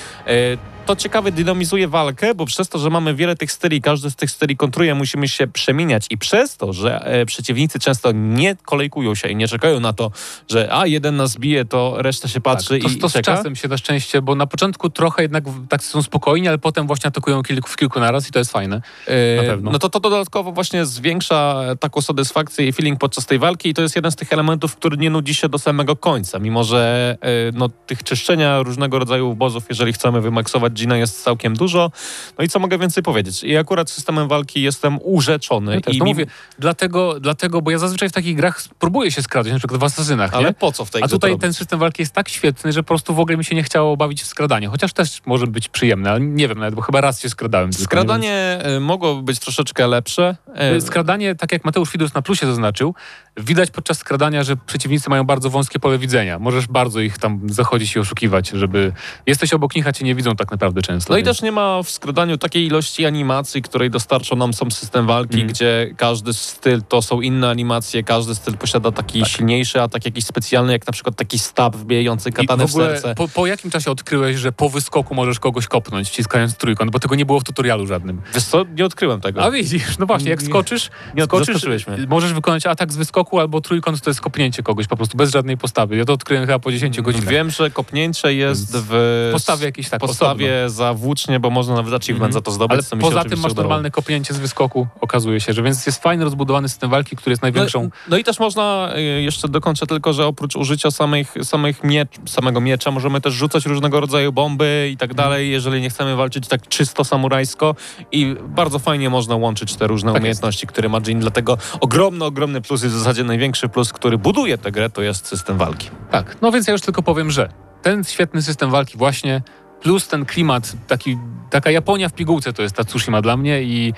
[0.87, 4.31] To ciekawe dynamizuje walkę, bo przez to, że mamy wiele tych styli, każdy z tych
[4.31, 9.29] styli kontruje, musimy się przemieniać i przez to, że e, przeciwnicy często nie kolejkują się
[9.29, 10.11] i nie czekają na to,
[10.49, 13.37] że a jeden nas bije, to reszta się patrzy to, i to z czeka.
[13.37, 17.09] czasem się na szczęście, bo na początku trochę jednak tak są spokojni, ale potem właśnie
[17.09, 18.83] atakują kilku, w kilku naraz i to jest fajne.
[19.07, 19.71] E, Na pewno.
[19.71, 23.83] No to to dodatkowo właśnie zwiększa taką satysfakcję i feeling podczas tej walki i to
[23.83, 27.29] jest jeden z tych elementów, który nie nudzi się do samego końca, mimo że e,
[27.55, 31.91] no, tych czyszczenia różnego rodzaju obozów, jeżeli chcemy wymaksować Gina jest całkiem dużo.
[32.39, 33.43] No i co mogę więcej powiedzieć?
[33.45, 35.75] I akurat systemem walki jestem urzeczony.
[35.75, 36.27] Ja też i to mi- mówię,
[36.59, 40.35] dlatego, dlatego, bo ja zazwyczaj w takich grach próbuję się skradać, na przykład w Asasynach,
[40.35, 40.55] Ale nie?
[40.55, 43.15] po co w tej A tutaj ten system walki jest tak świetny, że po prostu
[43.15, 44.69] w ogóle mi się nie chciało bawić w skradanie.
[44.69, 47.71] Chociaż też może być przyjemne, ale nie wiem nawet, bo chyba raz się skradałem.
[47.71, 50.37] tylko, nie Skradanie e, mogło być troszeczkę lepsze.
[50.61, 50.81] Wiem.
[50.81, 52.95] Skradanie, tak jak Mateusz Widus na plusie zaznaczył,
[53.37, 56.39] widać podczas skradania, że przeciwnicy mają bardzo wąskie pole widzenia.
[56.39, 58.93] Możesz bardzo ich tam zachodzić i oszukiwać, żeby...
[59.27, 61.13] Jesteś obok nich, a cię nie widzą tak naprawdę często.
[61.13, 64.71] No i więc- też nie ma w skradaniu takiej ilości animacji, której dostarczą nam sam
[64.71, 65.49] system walki, Mhm.
[65.53, 70.73] gdzie każdy styl to są inne animacje, każdy styl posiada taki silniejszy atak jakiś specjalny,
[70.73, 73.15] jak na przykład taki stab wbijający I katanę w w, serce.
[73.15, 77.15] po, po jakim czasie odkryłeś, że po wyskoku możesz kogoś kopnąć, wciskając trójkąt, bo tego
[77.15, 78.23] nie było w tutorialu żadnym.
[78.35, 79.45] Wiesz co, nie odkryłem tego.
[79.45, 81.67] A widzisz, no właśnie, jak skoczysz, nie skoczysz
[82.09, 85.57] możesz wykonać atak z wyskoku albo trójkąt, to jest kopnięcie kogoś po prostu, bez żadnej
[85.57, 85.97] postawy.
[85.97, 87.29] Ja to odkryłem chyba po 10 godzinach.
[87.29, 92.15] Wiem, że kopnięcie jest w postawie jakiejś tak, postawie za włócznie, bo można nawet achievement
[92.31, 92.33] Mhm.
[92.33, 92.73] za to zdobyć.
[92.93, 93.63] Ale poza tym masz udało.
[93.69, 97.43] normalne kopnięcie z wyskoku, okazuje się, że więc jest fajny, rozbudowany system walki, który jest
[97.43, 97.83] największą...
[97.83, 102.09] No, no i też można, y, jeszcze dokończę tylko, że oprócz użycia samych, samych miecz,
[102.27, 105.29] samego miecza, możemy też rzucać różnego rodzaju bomby i tak Mhm.
[105.31, 107.75] dalej, jeżeli nie chcemy walczyć tak czysto samurajsko
[108.13, 112.61] i bardzo fajnie można łączyć te różne Tak umiejętności, które ma Jin, dlatego ogromny, ogromny
[112.61, 115.91] plus i w zasadzie największy plus, który buduje tę grę, to jest system walki.
[116.11, 117.49] Tak, no więc ja już tylko powiem, że
[117.83, 119.43] ten świetny system walki właśnie,
[119.83, 121.19] plus ten klimat, taki,
[121.51, 123.93] taka Japonia w pigułce to jest ta Tsushima dla mnie i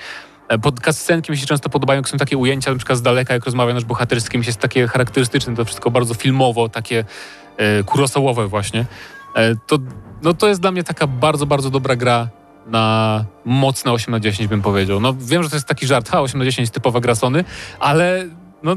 [0.47, 3.33] e, pod cutscenki mi się często podobają, jak są takie ujęcia, na przykład z daleka,
[3.33, 7.05] jak rozmawia nasz bohater z kimś, jest takie charakterystyczne, to wszystko bardzo filmowo, takie
[7.57, 8.85] e, kurosałowe właśnie.
[9.35, 9.77] E, to,
[10.23, 12.29] no to jest dla mnie taka bardzo, bardzo dobra gra
[12.65, 14.99] na mocne 8 na 10 bym powiedział.
[14.99, 17.43] No wiem, że to jest taki żart, ha, 8 na 10 typowa gra Sony,
[17.79, 18.25] ale
[18.63, 18.75] no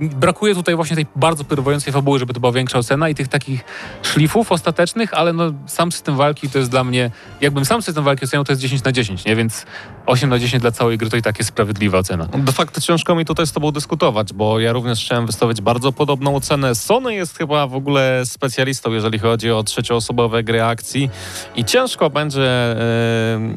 [0.00, 3.64] brakuje tutaj właśnie tej bardzo pyrwającej fabuły, żeby to była większa ocena i tych takich
[4.02, 8.24] szlifów ostatecznych, ale no sam system walki to jest dla mnie, jakbym sam system walki
[8.24, 9.36] oceniał, to jest 10 na 10, nie?
[9.36, 9.66] Więc
[10.06, 12.26] 8 na 10 dla całej gry to i tak jest sprawiedliwa ocena.
[12.26, 16.36] De facto ciężko mi tutaj z tobą dyskutować, bo ja również chciałem wystawić bardzo podobną
[16.36, 16.74] ocenę.
[16.74, 21.10] Sony jest chyba w ogóle specjalistą, jeżeli chodzi o trzecioosobowe gry akcji
[21.56, 22.76] i ciężko będzie e,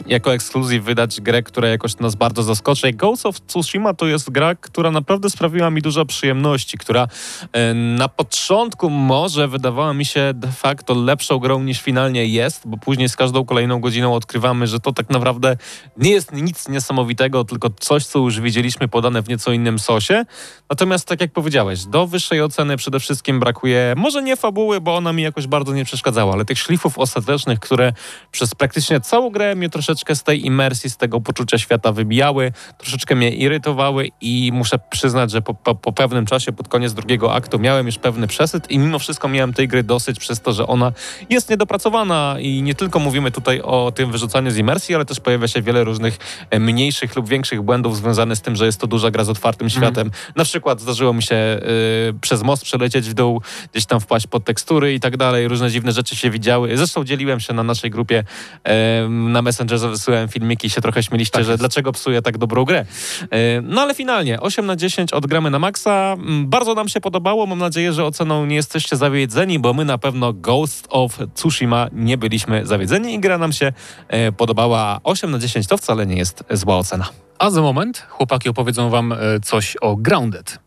[0.07, 2.93] jako ekskluzyw wydać grę, która jakoś nas bardzo zaskoczy.
[2.93, 7.07] Ghost of Tsushima to jest gra, która naprawdę sprawiła mi dużo przyjemności przyjemności, która
[7.53, 12.77] e, na początku może wydawała mi się de facto lepszą grą niż finalnie jest, bo
[12.77, 15.57] później z każdą kolejną godziną odkrywamy, że to tak naprawdę
[15.97, 20.25] nie jest nic niesamowitego, tylko coś, co już widzieliśmy podane w nieco innym sosie.
[20.69, 25.13] Natomiast tak jak powiedziałeś, do wyższej oceny przede wszystkim brakuje może nie fabuły, bo ona
[25.13, 27.93] mi jakoś bardzo nie przeszkadzała, ale tych szlifów ostatecznych, które
[28.31, 33.15] przez praktycznie całą grę mnie troszeczkę z tej imersji, z tego poczucia świata wybijały, troszeczkę
[33.15, 37.59] mnie irytowały i muszę przyznać, że po, po, po pewnym czasie, pod koniec drugiego aktu
[37.59, 40.91] miałem już pewny przesyt i mimo wszystko miałem tej gry dosyć przez to, że ona
[41.29, 45.47] jest niedopracowana i nie tylko mówimy tutaj o tym wyrzucaniu z imersji, ale też pojawia
[45.47, 46.17] się wiele różnych
[46.49, 49.69] e, mniejszych lub większych błędów związanych z tym, że jest to duża gra z otwartym
[49.69, 50.11] światem.
[50.35, 53.41] Na przykład zdarzyło mi się y, przez most przelecieć w dół,
[53.71, 55.47] gdzieś tam wpaść pod tekstury i tak dalej.
[55.47, 56.77] Różne dziwne rzeczy się widziały.
[56.77, 58.23] Zresztą dzieliłem się na naszej grupie
[58.63, 62.85] e, na Messengerze, wysyłałem filmiki i się trochę śmieliście, że dlaczego psuję tak dobrą grę.
[63.31, 66.04] E, no ale finalnie 8 na 10 odgramy na maksa.
[66.13, 67.45] Mm, Bardzo nam się podobało.
[67.45, 72.17] Mam nadzieję, że oceną nie jesteście zawiedzeni, bo my na pewno Ghost of Tsushima nie
[72.17, 73.73] byliśmy zawiedzeni i gra nam się
[74.07, 74.99] e, podobała.
[75.03, 77.05] 8 na 10 to wcale nie jest zła ocena.
[77.39, 80.64] A za moment chłopaki opowiedzą wam e, coś o Grounded.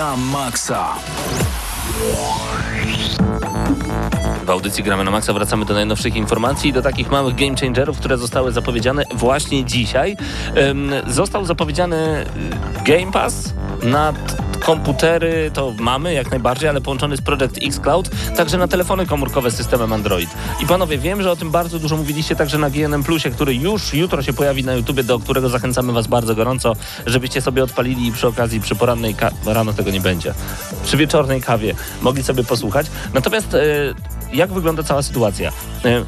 [0.00, 0.96] Na maksa.
[4.52, 8.18] Audycji Gramy na Maxa wracamy do najnowszych informacji i do takich małych game changerów, które
[8.18, 10.16] zostały zapowiedziane właśnie dzisiaj.
[11.06, 12.24] Został zapowiedziany
[12.76, 14.12] y, Game Pass na
[14.60, 19.50] komputery, to mamy jak najbardziej, ale połączony z Project X Cloud, także na telefony komórkowe
[19.50, 20.30] z systemem Android.
[20.62, 23.94] I panowie, wiem, że o tym bardzo dużo mówiliście także na GNM Plusie, który już
[23.94, 26.76] jutro się pojawi na YouTubie, do którego zachęcamy was bardzo gorąco,
[27.06, 30.34] żebyście sobie odpalili i przy okazji przy porannej kawie, rano tego nie będzie,
[30.84, 32.86] przy wieczornej kawie mogli sobie posłuchać.
[33.14, 33.60] Natomiast e,
[34.32, 35.52] jak wygląda cała sytuacja?
[35.84, 36.04] E,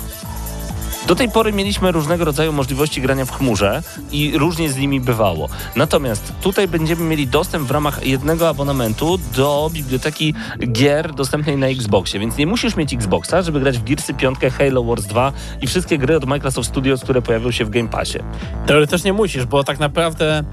[1.06, 5.48] do tej pory mieliśmy różnego rodzaju możliwości grania w chmurze i różnie z nimi bywało.
[5.76, 10.34] Natomiast tutaj będziemy mieli dostęp w ramach jednego abonamentu do biblioteki
[10.72, 14.84] gier dostępnej na Xboxie, więc nie musisz mieć Xboxa, żeby grać w Gearsy 5, Halo
[14.84, 18.18] Wars 2 i wszystkie gry od Microsoft Studios, które pojawią się w Game Passie.
[18.66, 20.44] Teoretycznie musisz, bo tak naprawdę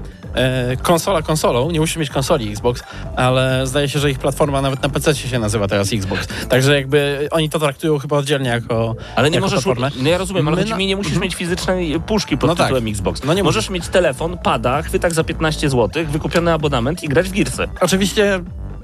[0.82, 2.82] konsola konsolą, nie musisz mieć konsoli Xbox,
[3.16, 6.28] ale zdaje się, że ich platforma nawet na PC się nazywa teraz Xbox.
[6.48, 9.90] Także jakby oni to traktują chyba oddzielnie jako Ale nie jako możesz, platformę.
[10.02, 11.22] no ja rozumiem, ale My chodzi na- mi, nie musisz Mhm.
[11.24, 12.66] mieć fizycznej puszki pod No tak.
[12.66, 13.24] tytułem Xbox.
[13.24, 17.32] No nie możesz mieć telefon, pada, chwytak za 15 zł, wykupiony abonament i grać w
[17.32, 17.68] Gearsy.
[17.80, 18.40] Oczywiście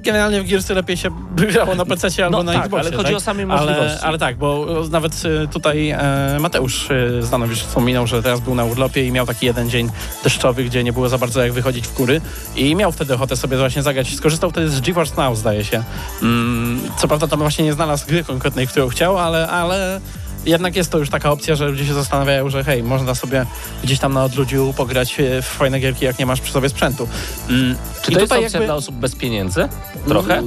[0.06, 2.88] generalnie w Gearsy lepiej się grało na PC albo No na tak, Xboxie.
[2.88, 4.04] ale chodzi o same ale, możliwości.
[4.06, 5.98] ale tak, bo nawet e, tutaj e,
[6.40, 9.90] Mateusz e, Zdanowicz wspominał, że teraz był na urlopie i miał taki jeden dzień
[10.24, 12.20] deszczowy, gdzie nie było za bardzo jak wychodzić w góry
[12.56, 14.14] i miał wtedy ochotę sobie właśnie zagrać.
[14.14, 15.82] Skorzystał wtedy z GeForce Now, zdaje się.
[16.22, 20.00] Mm, co prawda tam właśnie nie znalazł gry konkretnej, którą chciał, ale, ale
[20.46, 23.46] jednak jest to już taka opcja, że ludzie się zastanawiają, że hej, można sobie
[23.84, 27.08] gdzieś tam na odludziu pograć e, w fajne gierki, jak nie masz przy sobie sprzętu.
[27.48, 29.68] Mm, Czy i to jest tutaj opcja jakby- dla osób bez pieniędzy?
[30.08, 30.42] Trochę?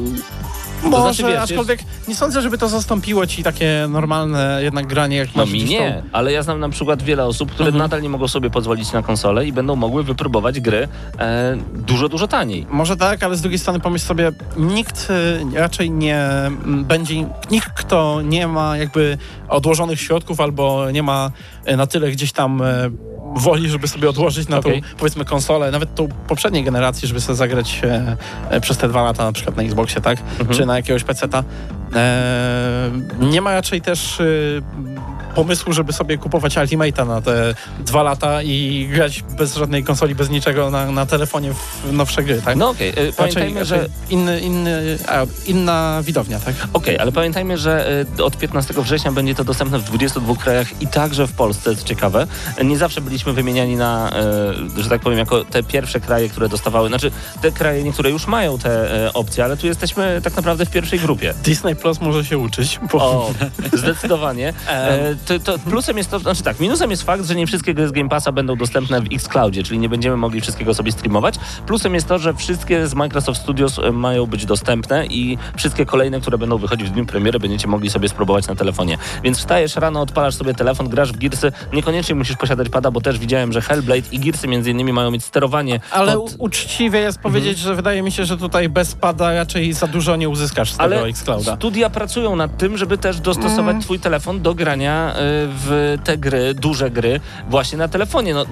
[0.83, 5.35] Może, znaczy, wiesz, aczkolwiek nie sądzę, żeby to zastąpiło ci takie normalne jednak granie, jak
[5.35, 7.83] No masz mi nie, ale ja znam na przykład wiele osób, które Mhm.
[7.83, 10.87] nadal nie mogą sobie pozwolić na konsolę i będą mogły wypróbować gry
[11.19, 12.65] e, dużo, dużo taniej.
[12.65, 15.07] tą- Może tak, ale z drugiej strony pomyśl sobie, nikt
[15.55, 17.15] y, raczej nie mm, będzie,
[17.51, 19.17] nikt kto nie ma jakby
[19.49, 21.31] odłożonych środków albo nie ma
[21.71, 22.91] y, na tyle gdzieś tam y,
[23.35, 24.81] woli, żeby sobie odłożyć na Okej.
[24.81, 28.17] tą, powiedzmy, konsolę, nawet tą poprzedniej generacji, żeby sobie zagrać e,
[28.49, 30.19] e, przez te dwa lata na przykład na Xboxie, tak?
[30.19, 30.49] Mhm.
[30.49, 31.43] Czy na jakiegoś peceta.
[31.95, 34.25] E, nie ma raczej też e,
[35.35, 40.29] pomysłu, żeby sobie kupować Ultimate'a na te dwa lata i grać bez żadnej konsoli, bez
[40.29, 42.57] niczego na, na telefonie w nowsze gry, tak?
[42.57, 43.13] No okej, okay.
[43.17, 43.89] pamiętajmy, raczej, że...
[44.09, 46.55] Inny, inny, a, inna widownia, tak?
[46.73, 50.87] Okej, ale pamiętajmy, że y, od 15 września będzie to dostępne w 22 krajach i
[50.87, 52.27] także w Polsce, co ciekawe.
[52.63, 54.11] Nie zawsze byliśmy wymieniani na,
[54.77, 57.11] y, że tak powiem, jako te pierwsze kraje, które dostawały, znaczy
[57.41, 60.99] te kraje niektóre już mają te y, opcje, ale tu jesteśmy tak naprawdę w pierwszej
[60.99, 61.33] grupie.
[61.43, 62.79] Disney Plus może się uczyć.
[62.91, 62.97] Bo...
[62.97, 63.33] O,
[63.73, 64.53] zdecydowanie.
[64.69, 67.87] E, to, to plusem jest to, znaczy tak, minusem jest fakt, że nie wszystkie gry
[67.87, 71.35] z Game Passa będą dostępne w Xcloudzie, czyli nie będziemy mogli wszystkiego sobie streamować.
[71.65, 76.21] Plusem jest to, że wszystkie z Microsoft Studios e, mają być dostępne i wszystkie kolejne,
[76.21, 78.97] które będą wychodzić w dniu premiery, będziecie mogli sobie spróbować na telefonie.
[79.23, 81.51] Więc wstajesz rano, odpalasz sobie telefon, grasz w Gearsy.
[81.73, 85.23] Niekoniecznie musisz posiadać pada, bo też widziałem, że Hellblade i Gearsy między innymi mają mieć
[85.23, 85.79] sterowanie.
[85.91, 86.35] Ale od...
[86.37, 87.67] uczciwie jest powiedzieć, mhm.
[87.67, 90.95] że wydaje mi się, że tutaj bez pada raczej za dużo nie uzyskasz z Ale
[90.95, 91.57] tego Xclouda.
[91.69, 93.81] Studia pracują nad tym, żeby też dostosować mm.
[93.81, 95.15] twój telefon do grania y,
[95.47, 98.33] w te gry, duże gry właśnie na telefonie.
[98.33, 98.45] No,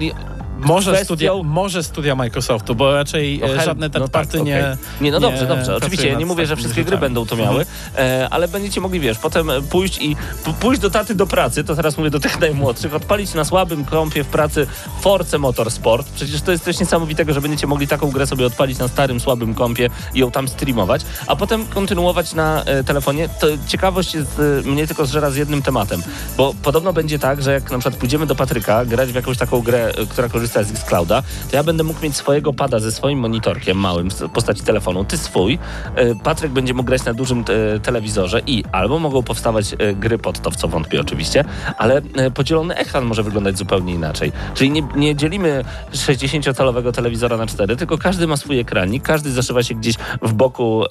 [0.58, 1.04] może, kwestią...
[1.04, 4.58] studia, może studia Microsoftu, bo raczej no, żadne te no party tak, nie.
[4.58, 4.76] Okay.
[5.00, 5.76] Nie, no dobrze, dobrze.
[5.76, 9.18] Oczywiście ja nie mówię, że wszystkie gry będą to miały, e, ale będziecie mogli, wiesz,
[9.18, 10.16] potem pójść i
[10.60, 14.24] pójść do taty do pracy, to teraz mówię do tych najmłodszych, odpalić na słabym kąpie
[14.24, 14.66] w pracy
[15.00, 16.08] Force Motorsport.
[16.14, 19.54] Przecież to jest coś niesamowitego, że będziecie mogli taką grę sobie odpalić na starym, słabym
[19.54, 23.28] kąpie i ją tam streamować, a potem kontynuować na e, telefonie.
[23.40, 26.02] To ciekawość jest, e, mnie tylko zżera z jednym tematem,
[26.36, 29.60] bo podobno będzie tak, że jak na przykład pójdziemy do Patryka grać w jakąś taką
[29.60, 32.92] grę, e, która korzysta korzysta z Xclouda, to ja będę mógł mieć swojego pada ze
[32.92, 35.58] swoim monitorkiem małym w postaci telefonu, ty swój,
[35.94, 37.44] e, Patryk będzie mógł grać na dużym
[37.76, 41.44] e, telewizorze i albo mogą powstawać e, gry pod to, w co wątpię oczywiście,
[41.78, 42.02] ale
[42.34, 44.32] podzielony ekran może wyglądać zupełnie inaczej.
[44.54, 49.62] Czyli nie, nie dzielimy 60-calowego telewizora na cztery, tylko każdy ma swój ekranik, każdy zaszywa
[49.62, 50.84] się gdzieś w boku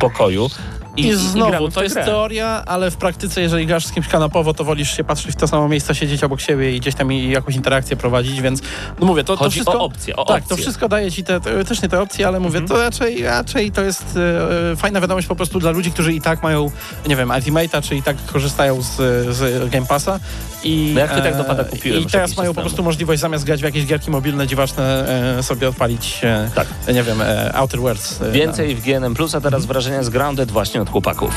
[0.00, 0.48] pokoju.
[0.98, 2.04] I, I znowu, i to jest grę.
[2.04, 5.48] teoria, ale w praktyce, jeżeli grasz z kimś kanapowo, to wolisz się patrzeć w to
[5.48, 8.60] samo miejsce, siedzieć obok siebie i gdzieś tam jakąś interakcję prowadzić, więc
[9.00, 9.80] no mówię, to, to wszystko...
[9.80, 10.56] o opcje, o Tak, opcje.
[10.56, 12.68] to wszystko daje ci te, teoretycznie te opcje, ale mówię, mhm.
[12.68, 14.18] to raczej, raczej to jest
[14.72, 16.70] e, fajna wiadomość po prostu dla ludzi, którzy i tak mają,
[17.06, 18.96] nie wiem, Ultimate'a, czy i tak korzystają z,
[19.36, 20.20] z Game Passa
[20.64, 20.92] i...
[20.94, 23.64] No jak ty tak dopada kupiłem I teraz mają po prostu możliwość zamiast grać w
[23.64, 25.08] jakieś gierki mobilne, dziwaczne,
[25.38, 26.66] e, sobie odpalić, e, tak.
[26.94, 28.22] nie wiem, e, Outer Worlds.
[28.22, 31.34] E, Więcej w GNM+, a teraz wrażenia z Grounded właśnie od chłopaków.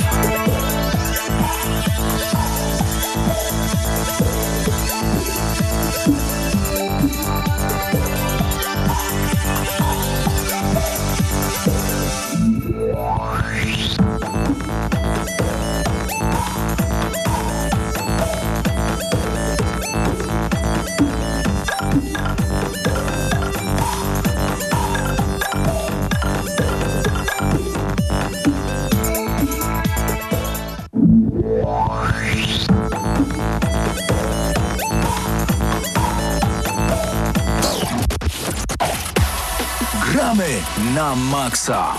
[41.12, 41.93] Na maksa.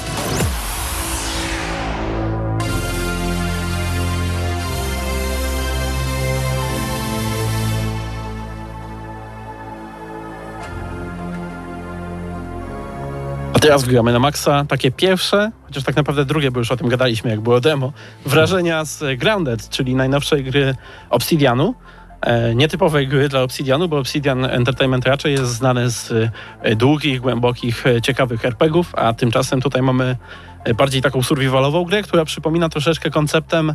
[13.55, 16.89] A teraz gramy na maksa takie pierwsze, chociaż tak naprawdę drugie, bo już o tym
[16.89, 17.93] gadaliśmy, jak było demo,
[18.27, 20.75] wrażenia z Grounded, czyli najnowszej gry
[21.11, 21.75] Obsidianu.
[22.23, 26.13] E, nietypowej gry dla Obsidianu, bo Obsidian Entertainment raczej jest znany z
[26.63, 30.17] e, długich, głębokich, e, ciekawych RPGów, a tymczasem tutaj mamy
[30.77, 33.75] bardziej taką survivalową grę, która przypomina troszeczkę konceptem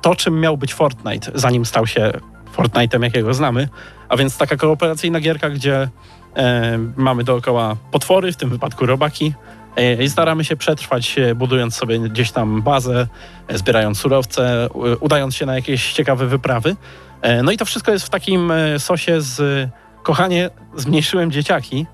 [0.00, 2.12] to, czym miał być Fortnite, zanim stał się
[2.56, 3.68] Fortnite'em, jakiego znamy.
[4.08, 5.88] A więc taka kooperacyjna gierka, gdzie
[6.36, 9.34] e, mamy dookoła potwory, w tym wypadku robaki,
[10.00, 13.06] i staramy się przetrwać, budując sobie gdzieś tam bazę,
[13.48, 14.68] e, zbierając surowce,
[15.00, 16.76] udając się na jakieś ciekawe wyprawy.
[17.24, 19.68] E, no i to wszystko jest w takim e, sosie z
[20.02, 21.86] kochanie, zmniejszyłem dzieciaki.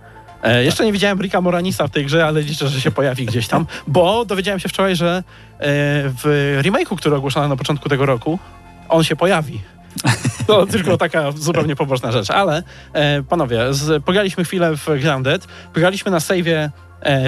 [0.43, 3.49] E, jeszcze nie widziałem Rika Moranisa w tej grze, ale liczę, że się pojawi gdzieś
[3.49, 5.23] tam, bo dowiedziałem się wczoraj, że
[6.23, 8.39] w remake'u, który ogłoszono na początku tego roku,
[8.89, 9.61] on się pojawi.
[10.47, 12.63] To tylko taka zupełnie poboczna rzecz, ale
[13.29, 16.71] panowie, z, pograliśmy chwilę w Grounded, pograliśmy na save'ie e,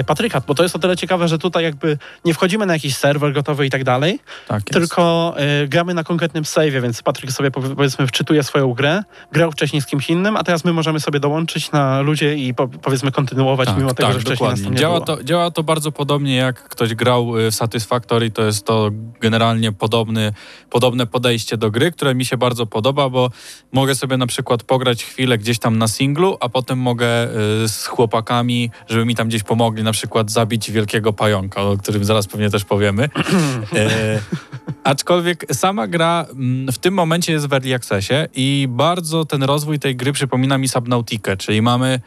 [0.05, 3.33] Patryka, bo to jest o tyle ciekawe, że tutaj jakby nie wchodzimy na jakiś serwer
[3.33, 8.07] gotowy i tak dalej, tak tylko e, gramy na konkretnym save'ie, więc Patryk sobie powiedzmy
[8.07, 12.01] wczytuje swoją grę, grał wcześniej z kimś innym, a teraz my możemy sobie dołączyć na
[12.01, 14.63] ludzie i po, powiedzmy kontynuować tak, mimo tego, tak, że wcześniej dokładnie.
[14.63, 15.17] nas nie działa było.
[15.17, 18.89] To, działa to bardzo podobnie jak ktoś grał y, w Satisfactory, to jest to
[19.21, 20.33] generalnie podobny,
[20.69, 23.29] podobne podejście do gry, które mi się bardzo podoba, bo
[23.71, 27.07] mogę sobie na przykład pograć chwilę gdzieś tam na singlu, a potem mogę
[27.63, 31.77] y, z chłopakami, żeby mi tam gdzieś pomóc mogli na przykład zabić wielkiego pająka, o
[31.77, 33.03] którym zaraz pewnie też powiemy.
[33.75, 34.19] e,
[34.83, 39.79] aczkolwiek sama gra mm, w tym momencie jest w early accessie i bardzo ten rozwój
[39.79, 41.99] tej gry przypomina mi Subnautikę, czyli mamy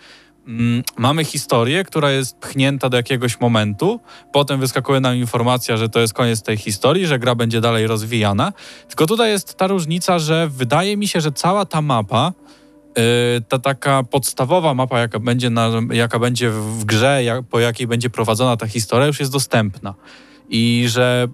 [0.46, 4.00] mm, mamy historię, która jest pchnięta do jakiegoś momentu,
[4.32, 8.52] potem wyskakuje nam informacja, że to jest koniec tej historii, że gra będzie dalej rozwijana.
[8.88, 12.32] Tylko tutaj jest ta różnica, że wydaje mi się, że cała ta mapa,
[13.48, 18.10] ta taka podstawowa mapa, jaka będzie, na, jaka będzie w grze, jak, po jakiej będzie
[18.10, 19.94] prowadzona ta historia, już jest dostępna.
[20.48, 21.28] I że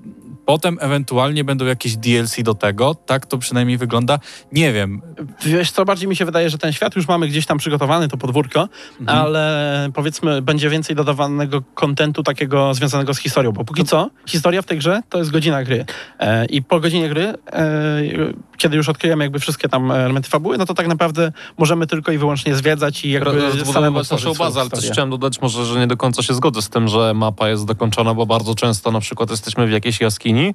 [0.47, 4.19] potem ewentualnie będą jakieś DLC do tego, tak to przynajmniej wygląda.
[4.53, 5.03] Nie wiem,
[5.47, 8.17] Wiesz co, bardziej mi się wydaje, że ten świat już mamy gdzieś tam przygotowany, to
[8.17, 8.69] podwórko,
[9.01, 9.19] Mhm.
[9.19, 14.67] ale powiedzmy będzie więcej dodawanego kontentu takiego związanego z historią, bo póki co historia w
[14.67, 15.85] tej grze to jest godzina gry
[16.19, 18.03] e, i po godzinie gry, e,
[18.59, 22.19] kiedy już odkryjemy jakby wszystkie tam elementy fabuły, no to tak naprawdę możemy tylko i
[22.19, 23.31] wyłącznie zwiedzać i jakby
[23.73, 26.69] samemu naszą bazę, ale też chciałem dodać może, że nie do końca się zgodzę z
[26.69, 30.55] tym, że mapa jest dokończona, bo bardzo często na przykład jesteśmy w jakiejś jaskini Фини.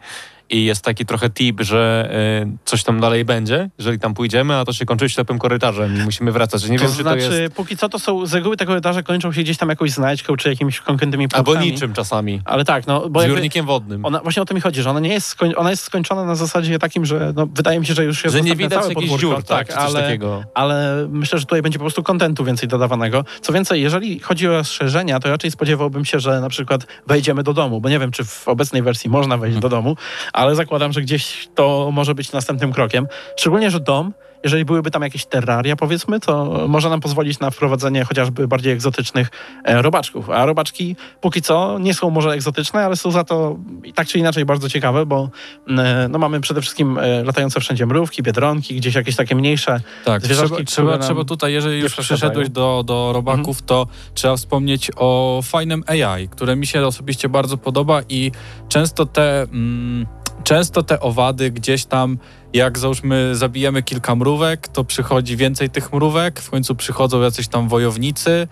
[0.50, 2.10] I jest taki trochę tip, że
[2.44, 6.04] y, coś tam dalej będzie, jeżeli tam pójdziemy, a to się kończy ślepym korytarzem i
[6.04, 6.70] musimy wracać.
[6.70, 7.54] Nie to wiem, znaczy, czy to jest...
[7.54, 10.50] póki co to są, z reguły te korytarze kończą się gdzieś tam jakąś znajdźką, czy
[10.50, 11.72] jakimiś konkretnymi Albo punktami.
[11.72, 12.42] niczym czasami.
[12.46, 14.06] Ale tak, no bo Zbiornikiem wodnym.
[14.06, 16.36] ona, właśnie o to mi chodzi, że ona nie jest, skoń, ona jest skończona na
[16.36, 19.44] zasadzie takim, że no, wydaje mi się, że już jest Że nie widać jakichś dziur,
[19.44, 20.44] tak, coś ale, takiego.
[20.54, 23.26] ale myślę, że tutaj będzie po prostu kontentu więcej dodawanego.
[23.42, 27.54] Co więcej, jeżeli chodzi o rozszerzenia, to raczej spodziewałbym się, że na przykład wejdziemy do
[27.54, 29.98] domu, bo nie wiem, czy w obecnej wersji można wejść do domu,
[30.38, 33.08] ale zakładam, że gdzieś to może być następnym krokiem.
[33.36, 34.14] Szczególnie, że dom,
[34.44, 39.30] jeżeli byłyby tam jakieś terraria, powiedzmy, to może nam pozwolić na wprowadzenie chociażby bardziej egzotycznych
[39.64, 40.30] e, robaczków.
[40.30, 44.20] A robaczki póki co nie są może egzotyczne, ale są za to i tak czy
[44.20, 45.30] inaczej bardzo ciekawe, bo
[45.68, 50.26] e, no, mamy przede wszystkim e, latające wszędzie mrówki, biedronki, gdzieś jakieś takie mniejsze Tak,
[50.26, 55.84] Zwierzaczki, trzeba, trzeba, tutaj, jeżeli już przyszedłeś do, do robaków, to trzeba wspomnieć o fajnym
[55.88, 58.32] AI, które mi się osobiście bardzo podoba i
[58.70, 60.06] często te, mm,
[60.44, 62.18] często te owady gdzieś tam,
[62.54, 67.68] jak załóżmy zabijemy kilka mrówek, to przychodzi więcej tych mrówek, w końcu przychodzą jacyś tam
[67.70, 68.48] wojownicy,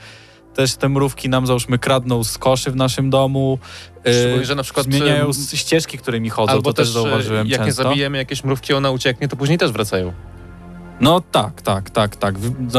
[0.53, 3.59] też te mrówki nam załóżmy kradną z koszy w naszym domu,
[4.11, 7.59] Szczególnie, że na przykład, zmieniają ścieżki, którymi chodzą, Albo to też też, zauważyłem e, jak
[7.59, 7.83] nie często.
[7.83, 10.13] zabijemy jakieś mrówki, ona ucieknie, to później też wracają.
[11.01, 12.35] No tak, tak, tak, tak,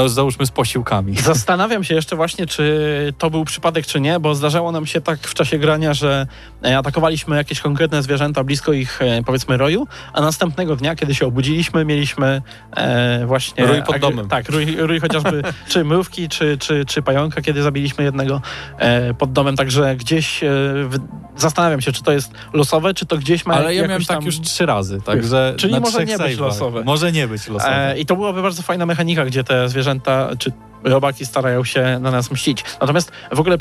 [0.06, 1.16] załóżmy z posiłkami.
[1.32, 5.18] Zastanawiam się jeszcze właśnie, czy to był przypadek, czy nie, bo zdarzało nam się tak
[5.18, 6.26] w czasie grania, że
[6.64, 11.26] e, atakowaliśmy jakieś konkretne zwierzęta blisko ich, e, powiedzmy, roju, a następnego dnia, kiedy się
[11.26, 12.42] obudziliśmy, mieliśmy
[12.76, 13.66] e, właśnie...
[13.66, 14.28] Rój pod domem.
[14.28, 18.40] Tak, rój, rój chociażby czy mrówki, czy, czy, czy pająka, kiedy zabiliśmy jednego
[18.78, 20.48] e, pod domem, także gdzieś e,
[20.88, 20.98] w,
[21.36, 24.26] zastanawiam się, czy to jest losowe, czy to gdzieś ma Ale ja miałem tak tam...
[24.26, 26.84] już trzy razy, także Czyli na może nie być losowe.
[26.84, 27.94] Może nie być losowe.
[28.06, 30.52] To byłaby bardzo fajna mechanika, gdzie te zwierzęta czy
[30.84, 32.64] robaki starają się na nas mścić.
[32.80, 33.58] Natomiast w ogóle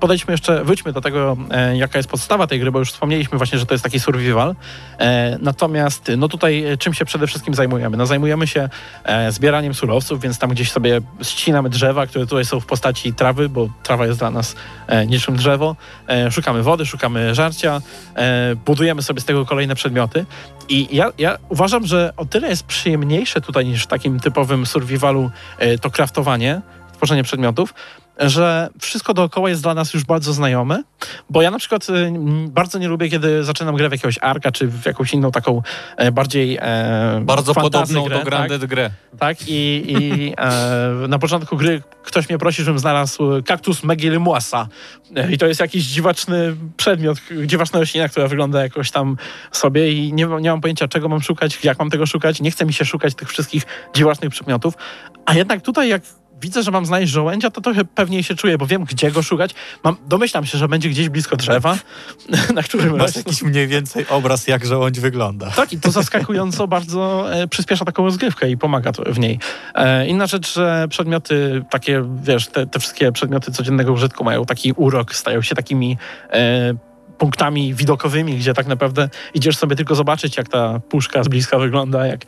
[0.00, 3.58] podejdźmy jeszcze, wróćmy do tego, e, jaka jest podstawa tej gry, bo już wspomnieliśmy właśnie,
[3.58, 4.54] że to jest taki survival.
[4.98, 7.96] E, natomiast no tutaj e, czym się przede wszystkim zajmujemy?
[7.96, 8.68] No zajmujemy się
[9.04, 13.48] e, zbieraniem surowców, więc tam gdzieś sobie ścinamy drzewa, które tutaj są w postaci trawy,
[13.48, 15.76] bo trawa jest dla nas e, niczym drzewo.
[16.08, 17.80] E, szukamy wody, szukamy żarcia,
[18.66, 20.26] budujemy sobie z tego kolejne przedmioty.
[20.68, 25.30] I ja, ja uważam, że o tyle jest przyjemniejsze tutaj niż w takim typowym survivalu
[25.80, 26.35] to kraftowanie,
[26.92, 27.74] tworzenie przedmiotów,
[28.18, 30.82] że wszystko dookoła jest dla nas już bardzo znajome,
[31.30, 34.66] bo ja na przykład m, bardzo nie lubię, kiedy zaczynam grę w jakiegoś arka, czy
[34.66, 35.62] w jakąś inną taką
[35.96, 38.70] e, bardziej e, Bardzo podobną grę, do Grounded tak?
[38.70, 38.90] grę.
[39.18, 44.68] Tak, i, i e, na początku gry ktoś mnie prosi, żebym znalazł kaktus Megilimuasa.
[45.16, 49.16] E, I to jest jakiś dziwaczny przedmiot, dziwaczna roślina, która wygląda jakoś tam
[49.52, 52.40] sobie i nie, nie mam pojęcia, czego mam szukać, jak mam tego szukać.
[52.40, 53.62] Nie chce mi się szukać tych wszystkich
[53.94, 54.74] dziwacznych przedmiotów.
[55.26, 56.02] A jednak tutaj, jak
[56.40, 59.54] widzę, że mam znaleźć żołędzia, to trochę pewniej się czuję, bo wiem, gdzie go szukać.
[59.84, 61.78] Mam, domyślam się, że będzie gdzieś blisko drzewa,
[62.54, 65.50] na którym Masz jakiś mniej więcej obraz, jak żołądź wygląda.
[65.50, 69.38] Tak, i to zaskakująco bardzo e, przyspiesza taką rozgrywkę i pomaga w niej.
[69.74, 74.72] E, inna rzecz, że przedmioty takie, wiesz, te, te wszystkie przedmioty codziennego użytku mają taki
[74.72, 75.98] urok, stają się takimi
[76.30, 76.74] e,
[77.18, 82.06] punktami widokowymi, gdzie tak naprawdę idziesz sobie tylko zobaczyć, jak ta puszka z bliska wygląda,
[82.06, 82.20] jak,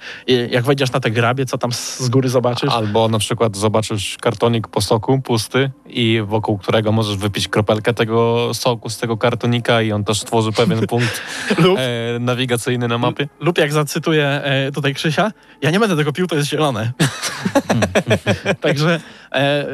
[0.50, 2.72] jak wejdziesz na te grabie, co tam z góry zobaczysz.
[2.72, 8.50] Albo na przykład zobaczysz kartonik po soku pusty i wokół którego możesz wypić kropelkę tego
[8.54, 11.20] soku z tego kartonika i on też tworzy pewien punkt
[11.58, 13.28] Lub, e, nawigacyjny na mapie.
[13.40, 15.32] lub jak zacytuję e, tutaj Krzysia,
[15.62, 16.92] ja nie będę tego pił, to jest zielone.
[18.60, 19.00] Także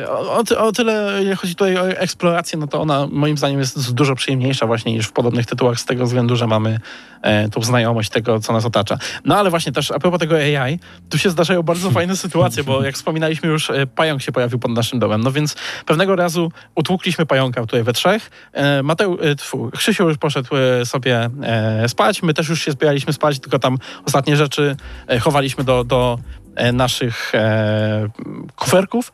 [0.09, 3.95] o, o, o tyle, jeżeli chodzi tutaj o eksplorację, no to ona moim zdaniem jest
[3.95, 6.81] dużo przyjemniejsza właśnie niż w podobnych tytułach z tego względu, że mamy
[7.23, 8.99] e, tą znajomość tego, co nas otacza.
[9.25, 10.79] No ale właśnie też a propos tego AI,
[11.11, 14.71] tu się zdarzają bardzo fajne sytuacje, bo jak wspominaliśmy już, e, pająk się pojawił pod
[14.71, 18.31] naszym domem, no więc pewnego razu utłukliśmy pająka tutaj we trzech.
[18.53, 22.73] E, Mateu, e, tfu, Krzysiu już poszedł e, sobie e, spać, my też już się
[22.73, 24.77] zbieraliśmy spać, tylko tam ostatnie rzeczy
[25.09, 26.19] e, chowaliśmy do, do
[26.55, 28.09] e, naszych e,
[28.57, 29.13] kuferków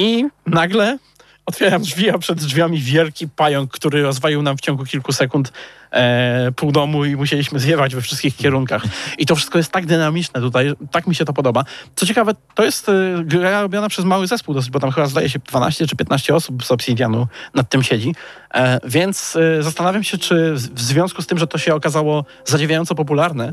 [0.00, 0.98] i nagle
[1.46, 5.52] otwieram drzwi, a przed drzwiami wielki pająk, który rozwalił nam w ciągu kilku sekund
[5.92, 8.82] e, pół domu i musieliśmy zjewać we wszystkich kierunkach.
[9.18, 11.64] I to wszystko jest tak dynamiczne tutaj, tak mi się to podoba.
[11.96, 12.92] Co ciekawe, to jest e,
[13.24, 16.64] gra robiona przez mały zespół dosyć, bo tam chyba zdaje się 12 czy 15 osób
[16.64, 18.14] z Obsidianu nad tym siedzi.
[18.54, 22.94] E, więc e, zastanawiam się, czy w związku z tym, że to się okazało zadziwiająco
[22.94, 23.52] popularne,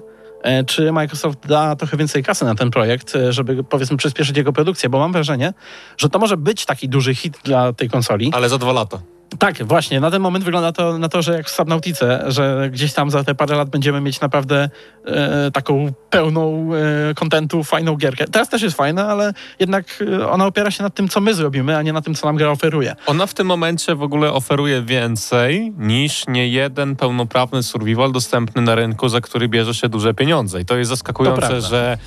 [0.65, 4.89] czy Microsoft da trochę więcej kasy na ten projekt, e, żeby powiedzmy przyspieszyć jego produkcję,
[4.89, 5.53] bo mam wrażenie,
[5.97, 8.31] że to może być taki duży hit dla tej konsoli.
[8.33, 8.99] Ale za dwa lata.
[9.39, 9.99] Tak, właśnie.
[9.99, 13.23] Na ten moment wygląda to na to, że jak w Subnautice, że gdzieś tam za
[13.23, 14.69] te parę lat będziemy mieć naprawdę
[15.05, 16.69] e, taką pełną
[17.09, 18.25] e, kontentu, fajną gierkę.
[18.31, 21.77] Teraz też jest fajna, ale jednak e, ona opiera się na tym, co my zrobimy,
[21.77, 22.95] a nie na tym, co nam gra oferuje.
[23.05, 28.75] Ona w tym momencie w ogóle oferuje więcej niż nie jeden pełnoprawny survival dostępny na
[28.75, 30.61] rynku, za który bierze się duże pieniądze.
[30.61, 31.61] I to jest To zaskakujące, prawda.
[31.61, 31.97] że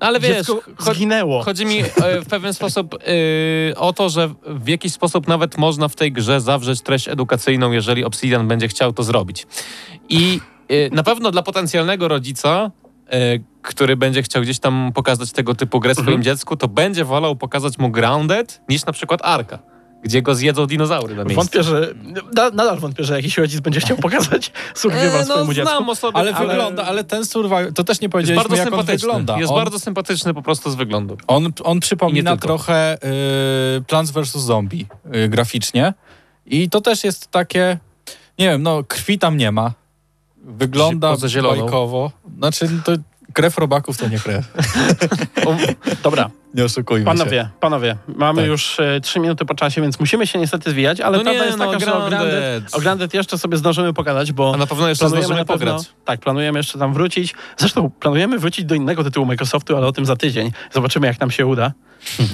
[0.01, 0.47] ale wiesz,
[0.79, 1.43] zginęło.
[1.43, 1.85] Chodzi mi e,
[2.21, 6.41] w pewien sposób e, o to, że w jakiś sposób nawet można w tej grze
[6.41, 9.47] zawrzeć treść edukacyjną, jeżeli Obsidian będzie chciał to zrobić.
[10.09, 12.71] I e, na pewno dla potencjalnego rodzica,
[13.63, 16.23] który będzie chciał gdzieś tam pokazać tego typu grę swoim Mhm.
[16.23, 19.59] dziecku, to będzie wolał pokazać mu Grounded niż na przykład Arka,
[20.03, 21.37] gdzie go zjedzą dinozaury na miejscu.
[21.37, 21.95] Wątpię, że.
[22.35, 25.71] na- Nadal wątpię, że jakiś rodzic będzie chciał pokazać survival E, swojemu no, dziecku.
[25.71, 28.67] znam osoby, Ale, ale wygląda, ale ten survival, to też nie jest powiedzieliśmy, bardzo jak
[28.67, 29.07] on sympatyczny.
[29.09, 29.39] wygląda.
[29.39, 31.17] Jest on, bardzo sympatyczny po prostu z wyglądu.
[31.27, 32.99] on, on przypomina trochę
[33.79, 34.29] y, Plants vs.
[34.37, 34.87] Zombie
[35.17, 35.95] y, graficznie
[36.47, 37.79] i to też jest takie,
[38.39, 39.73] nie wiem, no krwi tam nie ma.
[40.45, 42.11] Wygląda bajkowo.
[42.39, 42.93] Znaczy, to
[43.33, 44.45] krew robaków to nie krew.
[46.03, 47.19] Dobra, Nie oszukujmy się.
[47.19, 48.49] panowie, panowie, mamy Tak.
[48.51, 51.47] już e, trzy minuty po czasie, więc musimy się niestety zwijać, ale No prawda nie,
[51.47, 52.75] jest no, taka, że o Grounded, Grounded.
[52.75, 55.91] o Grounded jeszcze sobie zdążymy pogadać, bo A na pewno jeszcze zdążymy na pewno, pograć.
[56.05, 57.35] tak, planujemy jeszcze tam wrócić.
[57.57, 60.53] Zresztą planujemy wrócić do innego tytułu Microsoftu, ale o tym za tydzień.
[60.73, 61.73] Zobaczymy, jak nam się uda.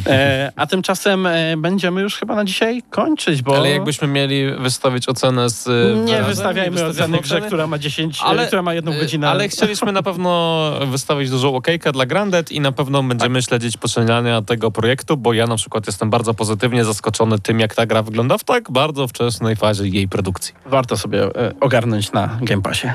[0.07, 5.09] E, a tymczasem e, będziemy już chyba na dzisiaj kończyć, bo Ale jakbyśmy mieli wystawić
[5.09, 5.69] ocenę z...
[5.69, 5.71] e,
[6.05, 9.31] nie wystawiajmy wystawiamy oceny grze, która ma 10, Ale- ale, która ma jedną godzinę.
[9.31, 14.43] Ale chcieliśmy na pewno wystawić dużą okejkę dla Grandet i na pewno będziemy śledzić poczynania
[14.43, 18.39] tego projektu, bo ja na przykład jestem bardzo pozytywnie zaskoczony tym, jak ta gra wygląda
[18.39, 20.55] w tak bardzo wczesnej fazie jej produkcji.
[20.67, 22.89] Warto sobie e, ogarnąć na Game Passie.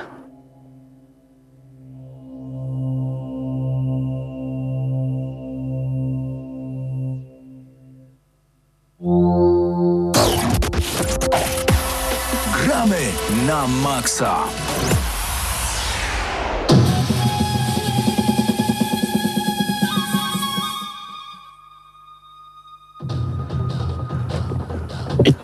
[9.01, 10.13] Gramy
[13.47, 14.37] na maksa.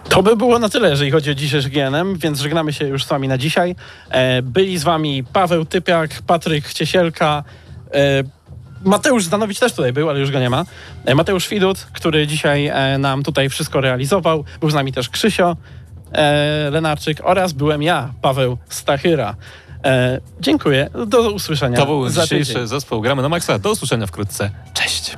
[0.10, 3.08] To by było na tyle, jeżeli chodzi o dzisiejszy GNM, więc żegnamy się już z
[3.08, 3.76] wami na dzisiaj.
[4.10, 7.44] E, byli z wami Paweł Typiak, Patryk Ciesielka,
[7.94, 8.37] e,
[8.84, 10.66] Mateusz Zdanowicz też tutaj był, ale już go nie ma.
[11.06, 14.44] E, Mateusz Widut, który dzisiaj e, nam tutaj wszystko realizował.
[14.60, 15.58] Był z nami też Krzysio
[16.12, 19.36] e, Lenarczyk oraz byłem ja, Paweł Stachyra.
[20.40, 20.90] Dziękuję.
[21.08, 21.78] Do usłyszenia.
[21.78, 22.68] To był dzisiejszy tydzień.
[22.68, 23.60] zespół Gramy na Maxa.
[23.60, 24.52] Do usłyszenia wkrótce.
[24.74, 25.18] Cześć!